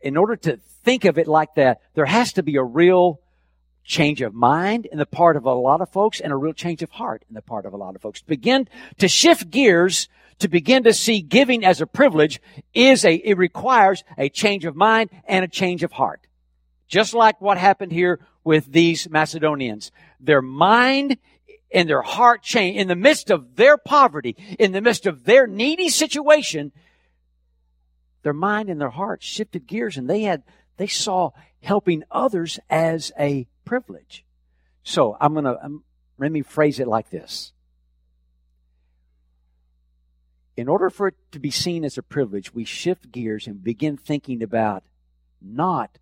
in 0.00 0.16
order 0.16 0.36
to 0.36 0.58
think 0.84 1.04
of 1.04 1.18
it 1.18 1.28
like 1.28 1.54
that, 1.54 1.80
there 1.94 2.06
has 2.06 2.32
to 2.34 2.42
be 2.42 2.56
a 2.56 2.62
real 2.62 3.20
change 3.84 4.22
of 4.22 4.34
mind 4.34 4.86
in 4.86 4.98
the 4.98 5.06
part 5.06 5.36
of 5.36 5.44
a 5.44 5.52
lot 5.52 5.80
of 5.80 5.90
folks 5.90 6.20
and 6.20 6.32
a 6.32 6.36
real 6.36 6.52
change 6.52 6.82
of 6.82 6.90
heart 6.90 7.24
in 7.28 7.34
the 7.34 7.42
part 7.42 7.66
of 7.66 7.72
a 7.72 7.76
lot 7.76 7.94
of 7.94 8.02
folks. 8.02 8.22
Begin 8.22 8.68
to 8.98 9.08
shift 9.08 9.50
gears 9.50 10.08
to 10.38 10.48
begin 10.48 10.82
to 10.84 10.92
see 10.92 11.20
giving 11.20 11.64
as 11.64 11.80
a 11.80 11.86
privilege 11.86 12.40
is 12.72 13.04
a, 13.04 13.14
it 13.14 13.36
requires 13.36 14.02
a 14.18 14.28
change 14.28 14.64
of 14.64 14.74
mind 14.74 15.10
and 15.26 15.44
a 15.44 15.48
change 15.48 15.82
of 15.82 15.92
heart. 15.92 16.26
Just 16.88 17.14
like 17.14 17.40
what 17.40 17.58
happened 17.58 17.92
here 17.92 18.20
with 18.42 18.72
these 18.72 19.08
Macedonians. 19.08 19.92
Their 20.20 20.42
mind 20.42 21.18
and 21.72 21.88
their 21.88 22.02
heart 22.02 22.42
change 22.42 22.76
in 22.76 22.88
the 22.88 22.96
midst 22.96 23.30
of 23.30 23.56
their 23.56 23.76
poverty, 23.76 24.36
in 24.58 24.72
the 24.72 24.80
midst 24.80 25.06
of 25.06 25.24
their 25.24 25.46
needy 25.46 25.88
situation, 25.88 26.72
their 28.22 28.32
mind 28.32 28.70
and 28.70 28.80
their 28.80 28.90
heart 28.90 29.22
shifted 29.22 29.66
gears 29.66 29.96
and 29.96 30.08
they 30.08 30.22
had, 30.22 30.42
they 30.76 30.86
saw 30.86 31.30
helping 31.62 32.02
others 32.10 32.58
as 32.68 33.12
a 33.18 33.46
privilege. 33.64 34.24
So 34.82 35.16
I'm 35.20 35.32
going 35.32 35.44
to, 35.44 35.62
um, 35.64 35.84
let 36.18 36.30
me 36.30 36.42
phrase 36.42 36.78
it 36.80 36.88
like 36.88 37.10
this. 37.10 37.52
In 40.56 40.68
order 40.68 40.88
for 40.90 41.08
it 41.08 41.14
to 41.32 41.40
be 41.40 41.50
seen 41.50 41.84
as 41.84 41.98
a 41.98 42.02
privilege, 42.02 42.54
we 42.54 42.64
shift 42.64 43.10
gears 43.10 43.46
and 43.46 43.64
begin 43.64 43.96
thinking 43.96 44.42
about 44.42 44.84
not 45.42 45.98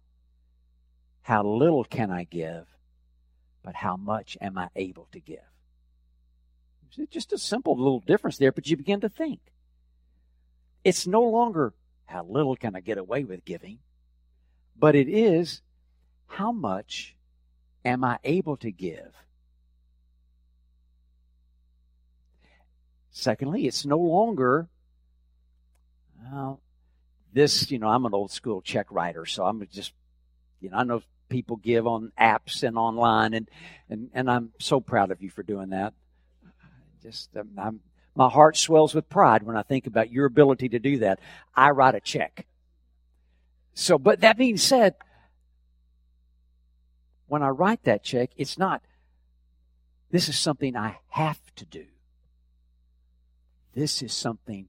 how 1.22 1.42
little 1.42 1.84
can 1.84 2.10
I 2.10 2.24
give, 2.24 2.66
but 3.62 3.74
how 3.74 3.96
much 3.96 4.36
am 4.40 4.58
I 4.58 4.68
able 4.76 5.08
to 5.12 5.20
give. 5.20 5.38
It's 6.98 7.10
just 7.10 7.32
a 7.32 7.38
simple 7.38 7.76
little 7.76 8.00
difference 8.00 8.36
there, 8.36 8.52
but 8.52 8.66
you 8.66 8.76
begin 8.76 9.00
to 9.00 9.08
think. 9.08 9.40
It's 10.84 11.06
no 11.06 11.22
longer 11.22 11.72
how 12.04 12.24
little 12.24 12.56
can 12.56 12.76
I 12.76 12.80
get 12.80 12.98
away 12.98 13.24
with 13.24 13.44
giving, 13.44 13.78
but 14.76 14.94
it 14.94 15.08
is 15.08 15.62
how 16.26 16.52
much 16.52 17.16
am 17.84 18.04
I 18.04 18.18
able 18.24 18.56
to 18.58 18.70
give? 18.70 19.14
Secondly, 23.10 23.66
it's 23.66 23.84
no 23.84 23.98
longer, 23.98 24.68
well, 26.32 26.60
this, 27.32 27.70
you 27.70 27.78
know, 27.78 27.88
I'm 27.88 28.06
an 28.06 28.14
old 28.14 28.30
school 28.30 28.62
check 28.62 28.86
writer, 28.90 29.26
so 29.26 29.44
I'm 29.44 29.66
just, 29.70 29.92
you 30.60 30.70
know, 30.70 30.78
I 30.78 30.84
know 30.84 31.02
people 31.28 31.56
give 31.56 31.86
on 31.86 32.12
apps 32.18 32.62
and 32.62 32.78
online, 32.78 33.34
and, 33.34 33.48
and, 33.90 34.10
and 34.14 34.30
I'm 34.30 34.52
so 34.58 34.80
proud 34.80 35.10
of 35.10 35.22
you 35.22 35.30
for 35.30 35.42
doing 35.42 35.70
that. 35.70 35.92
Just, 37.02 37.36
um, 37.36 37.50
I'm, 37.58 37.80
my 38.14 38.28
heart 38.28 38.56
swells 38.56 38.94
with 38.94 39.08
pride 39.08 39.42
when 39.42 39.56
I 39.56 39.62
think 39.62 39.86
about 39.86 40.10
your 40.10 40.26
ability 40.26 40.70
to 40.70 40.78
do 40.78 40.98
that. 40.98 41.20
I 41.54 41.70
write 41.70 41.94
a 41.94 42.00
check. 42.00 42.46
So, 43.74 43.98
but 43.98 44.20
that 44.20 44.36
being 44.36 44.56
said, 44.56 44.94
when 47.32 47.42
I 47.42 47.48
write 47.48 47.84
that 47.84 48.02
check, 48.02 48.28
it's 48.36 48.58
not, 48.58 48.82
this 50.10 50.28
is 50.28 50.38
something 50.38 50.76
I 50.76 50.98
have 51.08 51.40
to 51.54 51.64
do. 51.64 51.86
This 53.72 54.02
is 54.02 54.12
something 54.12 54.68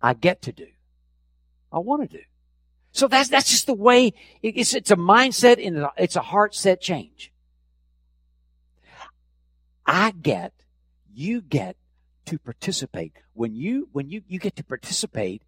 I 0.00 0.14
get 0.14 0.40
to 0.42 0.52
do. 0.52 0.68
I 1.70 1.80
want 1.80 2.10
to 2.10 2.16
do. 2.16 2.24
So 2.92 3.08
that's, 3.08 3.28
that's 3.28 3.50
just 3.50 3.66
the 3.66 3.74
way 3.74 4.14
it's, 4.42 4.74
it's 4.74 4.90
a 4.90 4.96
mindset 4.96 5.62
and 5.62 5.86
it's 5.98 6.16
a 6.16 6.22
heart 6.22 6.54
set 6.54 6.80
change. 6.80 7.30
I 9.84 10.12
get, 10.12 10.54
you 11.12 11.42
get 11.42 11.76
to 12.24 12.38
participate. 12.38 13.12
When 13.34 13.54
you, 13.54 13.90
when 13.92 14.08
you, 14.08 14.22
you 14.26 14.38
get 14.38 14.56
to 14.56 14.64
participate 14.64 15.42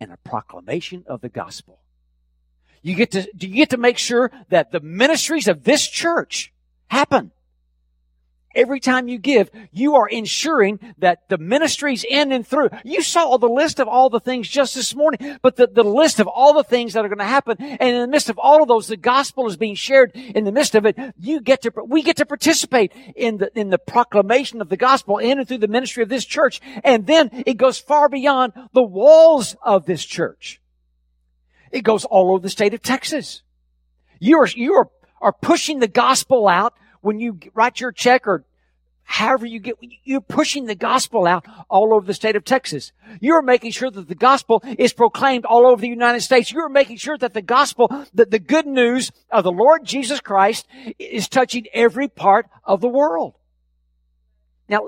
in 0.00 0.10
a 0.10 0.16
proclamation 0.16 1.04
of 1.06 1.20
the 1.20 1.28
gospel. 1.28 1.80
You 2.82 2.94
get 2.94 3.10
to, 3.12 3.28
do 3.36 3.46
you 3.48 3.54
get 3.54 3.70
to 3.70 3.76
make 3.76 3.98
sure 3.98 4.30
that 4.50 4.72
the 4.72 4.80
ministries 4.80 5.48
of 5.48 5.64
this 5.64 5.86
church 5.86 6.52
happen. 6.88 7.32
Every 8.54 8.80
time 8.80 9.08
you 9.08 9.18
give, 9.18 9.50
you 9.72 9.94
are 9.96 10.08
ensuring 10.08 10.80
that 10.98 11.28
the 11.28 11.38
ministries 11.38 12.02
in 12.02 12.32
and 12.32 12.46
through. 12.46 12.70
You 12.82 13.02
saw 13.02 13.36
the 13.36 13.48
list 13.48 13.78
of 13.78 13.86
all 13.86 14.08
the 14.08 14.20
things 14.20 14.48
just 14.48 14.74
this 14.74 14.96
morning, 14.96 15.38
but 15.42 15.56
the, 15.56 15.66
the 15.66 15.84
list 15.84 16.18
of 16.18 16.26
all 16.26 16.54
the 16.54 16.64
things 16.64 16.94
that 16.94 17.04
are 17.04 17.08
going 17.08 17.18
to 17.18 17.24
happen. 17.24 17.56
And 17.60 17.94
in 17.94 18.00
the 18.00 18.08
midst 18.08 18.30
of 18.30 18.38
all 18.38 18.62
of 18.62 18.68
those, 18.68 18.88
the 18.88 18.96
gospel 18.96 19.46
is 19.46 19.58
being 19.58 19.74
shared 19.74 20.12
in 20.14 20.44
the 20.44 20.50
midst 20.50 20.74
of 20.74 20.86
it. 20.86 20.98
You 21.20 21.40
get 21.40 21.62
to, 21.62 21.72
we 21.86 22.02
get 22.02 22.16
to 22.16 22.26
participate 22.26 22.92
in 23.14 23.36
the, 23.36 23.56
in 23.56 23.68
the 23.68 23.78
proclamation 23.78 24.62
of 24.62 24.70
the 24.70 24.78
gospel 24.78 25.18
in 25.18 25.38
and 25.38 25.46
through 25.46 25.58
the 25.58 25.68
ministry 25.68 26.02
of 26.02 26.08
this 26.08 26.24
church. 26.24 26.60
And 26.82 27.06
then 27.06 27.30
it 27.46 27.58
goes 27.58 27.78
far 27.78 28.08
beyond 28.08 28.54
the 28.72 28.82
walls 28.82 29.56
of 29.62 29.84
this 29.84 30.04
church. 30.04 30.60
It 31.70 31.82
goes 31.82 32.04
all 32.04 32.30
over 32.30 32.40
the 32.40 32.50
state 32.50 32.74
of 32.74 32.82
Texas. 32.82 33.42
You 34.18 34.38
are, 34.38 34.48
you 34.48 34.74
are, 34.74 34.90
are 35.20 35.32
pushing 35.32 35.78
the 35.78 35.88
gospel 35.88 36.48
out 36.48 36.74
when 37.00 37.20
you 37.20 37.38
write 37.54 37.80
your 37.80 37.92
check 37.92 38.26
or 38.26 38.44
however 39.04 39.46
you 39.46 39.58
get, 39.58 39.76
you're 40.04 40.20
pushing 40.20 40.66
the 40.66 40.74
gospel 40.74 41.26
out 41.26 41.46
all 41.70 41.94
over 41.94 42.06
the 42.06 42.14
state 42.14 42.36
of 42.36 42.44
Texas. 42.44 42.92
You're 43.20 43.42
making 43.42 43.70
sure 43.70 43.90
that 43.90 44.06
the 44.06 44.14
gospel 44.14 44.62
is 44.78 44.92
proclaimed 44.92 45.46
all 45.46 45.66
over 45.66 45.80
the 45.80 45.88
United 45.88 46.20
States. 46.20 46.52
You're 46.52 46.68
making 46.68 46.98
sure 46.98 47.16
that 47.18 47.32
the 47.32 47.42
gospel, 47.42 47.88
that 48.14 48.30
the 48.30 48.38
good 48.38 48.66
news 48.66 49.10
of 49.30 49.44
the 49.44 49.52
Lord 49.52 49.84
Jesus 49.84 50.20
Christ 50.20 50.66
is 50.98 51.28
touching 51.28 51.66
every 51.72 52.08
part 52.08 52.48
of 52.64 52.80
the 52.80 52.88
world. 52.88 53.34
Now, 54.68 54.86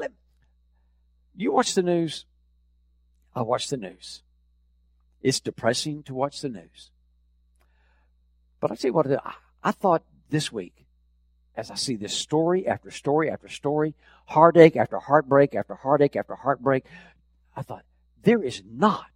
you 1.35 1.53
watch 1.53 1.75
the 1.75 1.83
news. 1.83 2.27
I 3.35 3.41
watch 3.41 3.69
the 3.69 3.79
news. 3.79 4.23
It's 5.23 5.41
depressing 5.41 6.03
to 6.05 6.15
watch 6.15 6.41
the 6.41 6.49
news. 6.49 6.91
But 8.61 8.71
I 8.71 8.75
tell 8.75 8.91
you 8.91 8.95
what, 8.95 9.07
I 9.63 9.73
thought 9.73 10.03
this 10.29 10.53
week, 10.53 10.87
as 11.57 11.71
I 11.71 11.75
see 11.75 11.97
this 11.97 12.15
story 12.15 12.67
after 12.67 12.91
story 12.91 13.31
after 13.31 13.49
story, 13.49 13.95
heartache 14.27 14.77
after 14.77 14.99
heartbreak 14.99 15.55
after 15.55 15.75
heartache 15.75 16.17
after 16.17 16.35
heartbreak, 16.35 16.85
I 17.57 17.63
thought, 17.63 17.85
there 18.23 18.43
is 18.43 18.63
not 18.71 19.07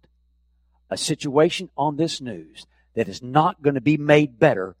a 0.89 0.97
situation 0.97 1.69
on 1.77 1.95
this 1.95 2.21
news 2.21 2.67
that 2.93 3.07
is 3.07 3.21
not 3.21 3.61
going 3.61 3.75
to 3.75 3.81
be 3.81 3.97
made 3.97 4.39
better 4.39 4.75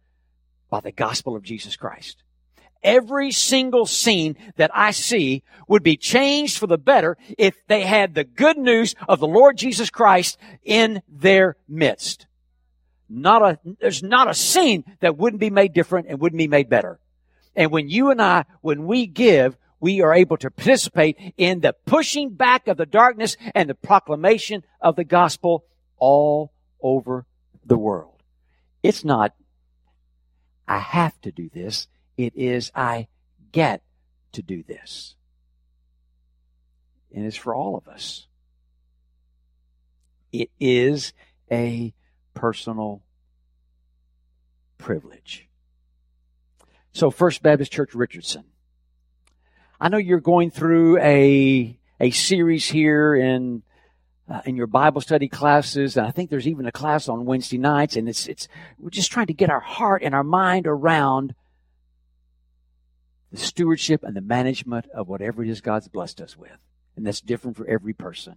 by 0.69 0.79
the 0.79 0.91
gospel 0.91 1.35
of 1.35 1.43
Jesus 1.43 1.75
Christ. 1.75 2.23
Every 2.85 3.31
single 3.31 3.87
scene 3.87 4.37
that 4.57 4.69
I 4.73 4.91
see 4.91 5.41
would 5.67 5.81
be 5.81 5.97
changed 5.97 6.59
for 6.59 6.67
the 6.67 6.77
better 6.77 7.17
if 7.35 7.55
they 7.67 7.81
had 7.81 8.13
the 8.13 8.23
good 8.23 8.57
news 8.57 8.93
of 9.09 9.19
the 9.19 9.27
Lord 9.27 9.57
Jesus 9.57 9.89
Christ 9.89 10.37
in 10.63 11.01
their 11.09 11.57
midst. 11.67 12.27
Not 13.09 13.41
a, 13.41 13.59
there's 13.81 14.03
not 14.03 14.29
a 14.29 14.35
scene 14.35 14.83
that 14.99 15.17
wouldn't 15.17 15.39
be 15.39 15.49
made 15.49 15.73
different 15.73 16.07
and 16.09 16.19
wouldn't 16.19 16.37
be 16.37 16.47
made 16.47 16.69
better. 16.69 16.99
And 17.55 17.71
when 17.71 17.89
you 17.89 18.11
and 18.11 18.21
I, 18.21 18.45
when 18.61 18.85
we 18.85 19.07
give, 19.07 19.57
we 19.79 20.01
are 20.01 20.13
able 20.13 20.37
to 20.37 20.51
participate 20.51 21.33
in 21.37 21.61
the 21.61 21.73
pushing 21.85 22.35
back 22.35 22.67
of 22.67 22.77
the 22.77 22.85
darkness 22.85 23.35
and 23.55 23.67
the 23.67 23.75
proclamation 23.75 24.63
of 24.79 24.95
the 24.95 25.03
gospel 25.03 25.65
all 25.97 26.53
over 26.81 27.25
the 27.65 27.77
world. 27.77 28.21
It's 28.83 29.03
not, 29.03 29.33
I 30.67 30.77
have 30.77 31.19
to 31.21 31.31
do 31.31 31.49
this. 31.51 31.87
It 32.17 32.33
is, 32.35 32.71
I 32.75 33.07
get 33.51 33.81
to 34.33 34.41
do 34.41 34.63
this. 34.63 35.15
And 37.13 37.25
it's 37.25 37.37
for 37.37 37.55
all 37.55 37.77
of 37.77 37.87
us. 37.87 38.27
It 40.31 40.49
is 40.59 41.13
a 41.51 41.93
personal 42.33 43.01
privilege. 44.77 45.47
So, 46.91 47.11
First 47.11 47.41
Baptist 47.41 47.71
Church 47.71 47.95
Richardson. 47.95 48.43
I 49.79 49.89
know 49.89 49.97
you're 49.97 50.19
going 50.19 50.51
through 50.51 50.99
a, 50.99 51.77
a 51.99 52.11
series 52.11 52.67
here 52.67 53.15
in 53.15 53.63
uh, 54.29 54.41
in 54.45 54.55
your 54.55 54.67
Bible 54.67 55.01
study 55.01 55.27
classes, 55.27 55.97
and 55.97 56.07
I 56.07 56.11
think 56.11 56.29
there's 56.29 56.47
even 56.47 56.65
a 56.65 56.71
class 56.71 57.07
on 57.07 57.25
Wednesday 57.25 57.57
nights, 57.57 57.95
and 57.95 58.09
it's 58.09 58.27
it's 58.27 58.47
we're 58.79 58.89
just 58.89 59.11
trying 59.11 59.27
to 59.27 59.33
get 59.33 59.49
our 59.49 59.59
heart 59.59 60.01
and 60.03 60.15
our 60.15 60.23
mind 60.23 60.67
around 60.67 61.35
the 63.31 63.37
stewardship 63.37 64.03
and 64.03 64.15
the 64.15 64.21
management 64.21 64.87
of 64.93 65.07
whatever 65.07 65.43
it 65.43 65.49
is 65.49 65.61
God's 65.61 65.87
blessed 65.87 66.21
us 66.21 66.37
with, 66.37 66.57
and 66.95 67.05
that's 67.05 67.21
different 67.21 67.57
for 67.57 67.67
every 67.67 67.93
person. 67.93 68.35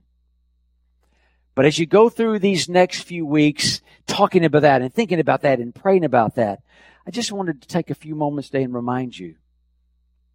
But 1.55 1.65
as 1.65 1.79
you 1.79 1.87
go 1.87 2.09
through 2.09 2.39
these 2.39 2.69
next 2.69 3.03
few 3.03 3.27
weeks, 3.27 3.81
talking 4.07 4.45
about 4.45 4.63
that 4.63 4.81
and 4.81 4.95
thinking 4.95 5.19
about 5.19 5.43
that 5.43 5.59
and 5.59 5.75
praying 5.75 6.05
about 6.05 6.37
that, 6.37 6.63
I 7.07 7.11
just 7.11 7.33
wanted 7.33 7.63
to 7.63 7.69
take 7.69 7.91
a 7.91 7.95
few 7.95 8.15
moments 8.15 8.49
today 8.49 8.63
and 8.63 8.75
remind 8.75 9.19
you 9.19 9.37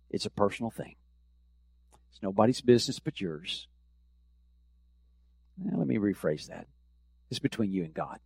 it's 0.10 0.26
a 0.26 0.30
personal 0.30 0.70
thing. 0.70 0.96
It's 2.12 2.22
nobody's 2.22 2.62
business 2.62 3.00
but 3.00 3.22
yours. 3.22 3.68
Now, 5.58 5.78
let 5.78 5.88
me 5.88 5.98
rephrase 5.98 6.48
that. 6.48 6.68
It's 7.30 7.40
between 7.40 7.72
you 7.72 7.84
and 7.84 7.94
God. 7.94 8.20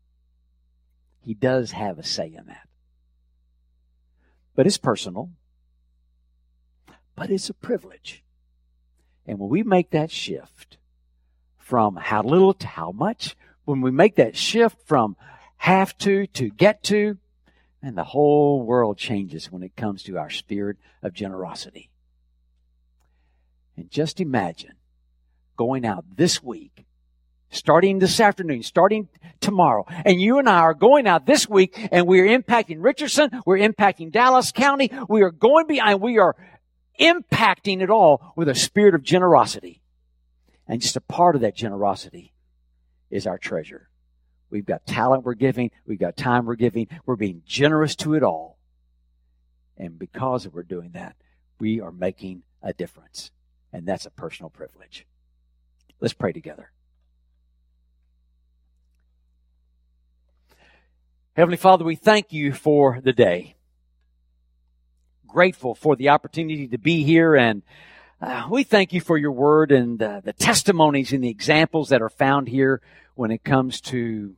He 1.21 1.33
does 1.33 1.71
have 1.71 1.99
a 1.99 2.03
say 2.03 2.27
in 2.27 2.45
that. 2.47 2.67
But 4.55 4.65
it's 4.65 4.77
personal. 4.77 5.29
But 7.17 7.31
it's 7.31 7.49
a 7.49 7.53
privilege. 7.53 8.23
And 9.25 9.39
when 9.39 9.49
we 9.49 9.63
make 9.63 9.89
that 9.89 10.11
shift 10.11 10.77
from 11.57 11.97
how 11.97 12.21
little 12.21 12.53
to 12.53 12.67
how 12.67 12.91
much, 12.91 13.35
when 13.65 13.81
we 13.81 13.91
make 13.91 14.15
that 14.15 14.37
shift 14.37 14.77
from 14.85 15.17
have 15.57 15.97
to 15.97 16.27
to 16.27 16.49
get 16.49 16.83
to, 16.83 17.17
and 17.81 17.97
the 17.97 18.03
whole 18.03 18.61
world 18.61 18.97
changes 18.97 19.51
when 19.51 19.63
it 19.63 19.75
comes 19.75 20.03
to 20.03 20.17
our 20.17 20.29
spirit 20.29 20.77
of 21.01 21.13
generosity. 21.13 21.89
And 23.75 23.89
just 23.89 24.21
imagine 24.21 24.73
going 25.57 25.85
out 25.85 26.05
this 26.15 26.41
week 26.41 26.85
starting 27.49 27.99
this 27.99 28.19
afternoon, 28.19 28.63
starting 28.63 29.07
tomorrow. 29.39 29.85
And 30.05 30.19
you 30.21 30.39
and 30.39 30.49
I 30.49 30.59
are 30.59 30.73
going 30.73 31.07
out 31.07 31.25
this 31.25 31.47
week 31.47 31.77
and 31.91 32.07
we 32.07 32.19
are 32.21 32.27
impacting 32.27 32.77
Richardson. 32.79 33.29
We're 33.45 33.57
impacting 33.57 34.11
Dallas 34.11 34.51
County. 34.51 34.91
We 35.07 35.21
are 35.23 35.31
going 35.31 35.67
behind. 35.67 36.01
We 36.01 36.19
are 36.19 36.35
impacting 36.99 37.81
it 37.81 37.89
all 37.89 38.33
with 38.35 38.49
a 38.49 38.55
spirit 38.55 38.95
of 38.95 39.03
generosity. 39.03 39.81
And 40.67 40.81
just 40.81 40.95
a 40.95 41.01
part 41.01 41.35
of 41.35 41.41
that 41.41 41.55
generosity 41.55 42.33
is 43.09 43.25
our 43.25 43.37
treasure. 43.37 43.89
We've 44.49 44.65
got 44.65 44.85
talent 44.85 45.23
we're 45.23 45.33
giving. 45.33 45.71
We've 45.85 45.99
got 45.99 46.17
time 46.17 46.45
we're 46.45 46.55
giving. 46.55 46.87
We're 47.05 47.15
being 47.15 47.41
generous 47.45 47.95
to 47.97 48.13
it 48.13 48.23
all. 48.23 48.57
And 49.77 49.99
because 49.99 50.47
we're 50.47 50.63
doing 50.63 50.91
that, 50.91 51.15
we 51.59 51.81
are 51.81 51.91
making 51.91 52.43
a 52.61 52.73
difference. 52.73 53.31
And 53.71 53.85
that's 53.85 54.05
a 54.05 54.11
personal 54.11 54.49
privilege. 54.49 55.05
Let's 55.99 56.13
pray 56.13 56.31
together. 56.31 56.71
Heavenly 61.35 61.57
Father, 61.57 61.83
we 61.85 61.95
thank 61.95 62.33
you 62.33 62.51
for 62.51 62.99
the 62.99 63.13
day. 63.13 63.56
Grateful 65.27 65.75
for 65.75 65.95
the 65.95 66.09
opportunity 66.09 66.67
to 66.69 66.77
be 66.77 67.03
here 67.03 67.35
and 67.35 67.61
uh, 68.19 68.47
we 68.49 68.63
thank 68.63 68.93
you 68.93 69.01
for 69.01 69.15
your 69.15 69.31
word 69.31 69.71
and 69.71 70.01
uh, 70.01 70.21
the 70.23 70.33
testimonies 70.33 71.13
and 71.13 71.23
the 71.23 71.29
examples 71.29 71.89
that 71.89 72.01
are 72.01 72.09
found 72.09 72.47
here 72.47 72.81
when 73.13 73.29
it 73.29 73.43
comes 73.43 73.79
to 73.79 74.35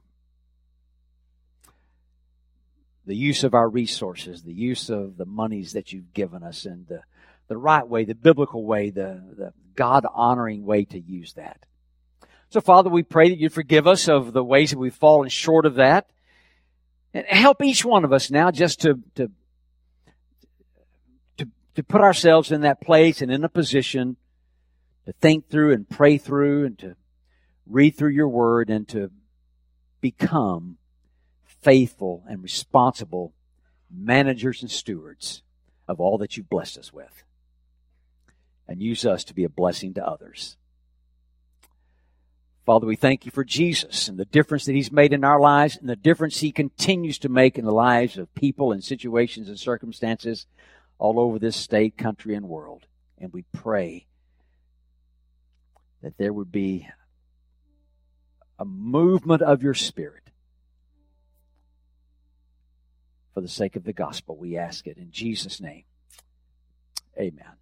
the 3.06 3.16
use 3.16 3.46
of 3.46 3.54
our 3.54 3.70
resources, 3.70 4.44
the 4.44 4.54
use 4.54 4.90
of 4.90 5.16
the 5.16 5.26
monies 5.26 5.72
that 5.74 5.94
you've 5.94 6.14
given 6.14 6.44
us, 6.44 6.66
and 6.66 6.88
the, 6.88 7.02
the 7.48 7.56
right 7.56 7.88
way, 7.88 8.04
the 8.04 8.14
biblical 8.14 8.66
way, 8.66 8.90
the, 8.90 9.24
the 9.38 9.54
God 9.76 10.06
honoring 10.14 10.66
way 10.66 10.84
to 10.84 11.00
use 11.00 11.34
that. 11.34 11.66
So, 12.50 12.60
Father, 12.60 12.90
we 12.90 13.04
pray 13.04 13.30
that 13.30 13.38
you'd 13.38 13.54
forgive 13.54 13.88
us 13.88 14.10
of 14.10 14.34
the 14.34 14.44
ways 14.44 14.72
that 14.72 14.78
we've 14.78 14.94
fallen 14.94 15.30
short 15.30 15.66
of 15.66 15.76
that. 15.76 16.10
And 17.14 17.26
help 17.26 17.64
each 17.64 17.86
one 17.86 18.04
of 18.04 18.14
us 18.14 18.30
now 18.30 18.52
just 18.52 18.82
to, 18.82 19.00
to, 19.16 19.32
to 21.80 21.84
put 21.84 22.02
ourselves 22.02 22.52
in 22.52 22.60
that 22.60 22.82
place 22.82 23.22
and 23.22 23.32
in 23.32 23.46
a 23.46 23.48
position 23.48 24.18
to 25.06 25.14
think 25.14 25.50
through 25.50 25.72
and 25.72 25.90
pray 25.90 26.18
through 26.18 26.66
and 26.66 26.78
to 26.78 26.94
read 27.66 27.96
through 27.96 28.10
your 28.10 28.28
word 28.28 28.70
and 28.70 28.86
to 28.86 29.10
become 30.02 30.76
faithful 31.46 32.22
and 32.28 32.44
responsible 32.44 33.32
managers 33.90 34.62
and 34.62 34.70
stewards 34.70 35.42
of 35.88 36.02
all 36.02 36.18
that 36.18 36.36
you've 36.36 36.50
blessed 36.50 36.78
us 36.78 36.92
with. 36.92 37.24
And 38.68 38.82
use 38.82 39.06
us 39.06 39.24
to 39.24 39.34
be 39.34 39.46
a 39.46 39.50
blessing 39.50 39.94
to 39.94 40.06
others. 40.06 40.58
Father, 42.66 42.86
we 42.86 42.98
thank 42.98 43.26
you 43.26 43.32
for 43.32 43.46
Jesus 43.46 44.10
and 44.10 44.18
the 44.18 44.26
difference 44.26 44.66
that 44.66 44.76
he's 44.76 44.92
made 44.92 45.14
in 45.14 45.24
our 45.24 45.40
lives 45.40 45.78
and 45.78 45.88
the 45.88 45.96
difference 45.96 46.42
he 46.42 46.52
continues 46.52 47.18
to 47.20 47.30
make 47.30 47.58
in 47.58 47.64
the 47.64 47.72
lives 47.72 48.18
of 48.18 48.36
people 48.36 48.74
and 48.74 48.84
situations 48.84 49.48
and 49.48 49.58
circumstances 49.58 50.46
all 51.00 51.20
over 51.20 51.40
this 51.40 51.56
state, 51.56 51.98
country, 51.98 52.36
and 52.36 52.48
world. 52.48 52.86
And 53.18 53.34
we 53.34 53.44
pray 53.54 54.06
that 56.04 56.18
there 56.18 56.32
would 56.32 56.52
be 56.52 56.88
a 58.60 58.66
movement 58.66 59.42
of 59.42 59.64
your 59.64 59.74
spirit 59.74 60.30
for 63.34 63.42
the 63.42 63.48
sake 63.48 63.76
of 63.76 63.86
the 63.86 63.94
gospel. 63.94 64.38
We 64.38 64.58
ask 64.58 64.86
it 64.86 64.98
in 64.98 65.12
Jesus' 65.12 65.62
name. 65.62 65.84
Amen. 67.18 67.59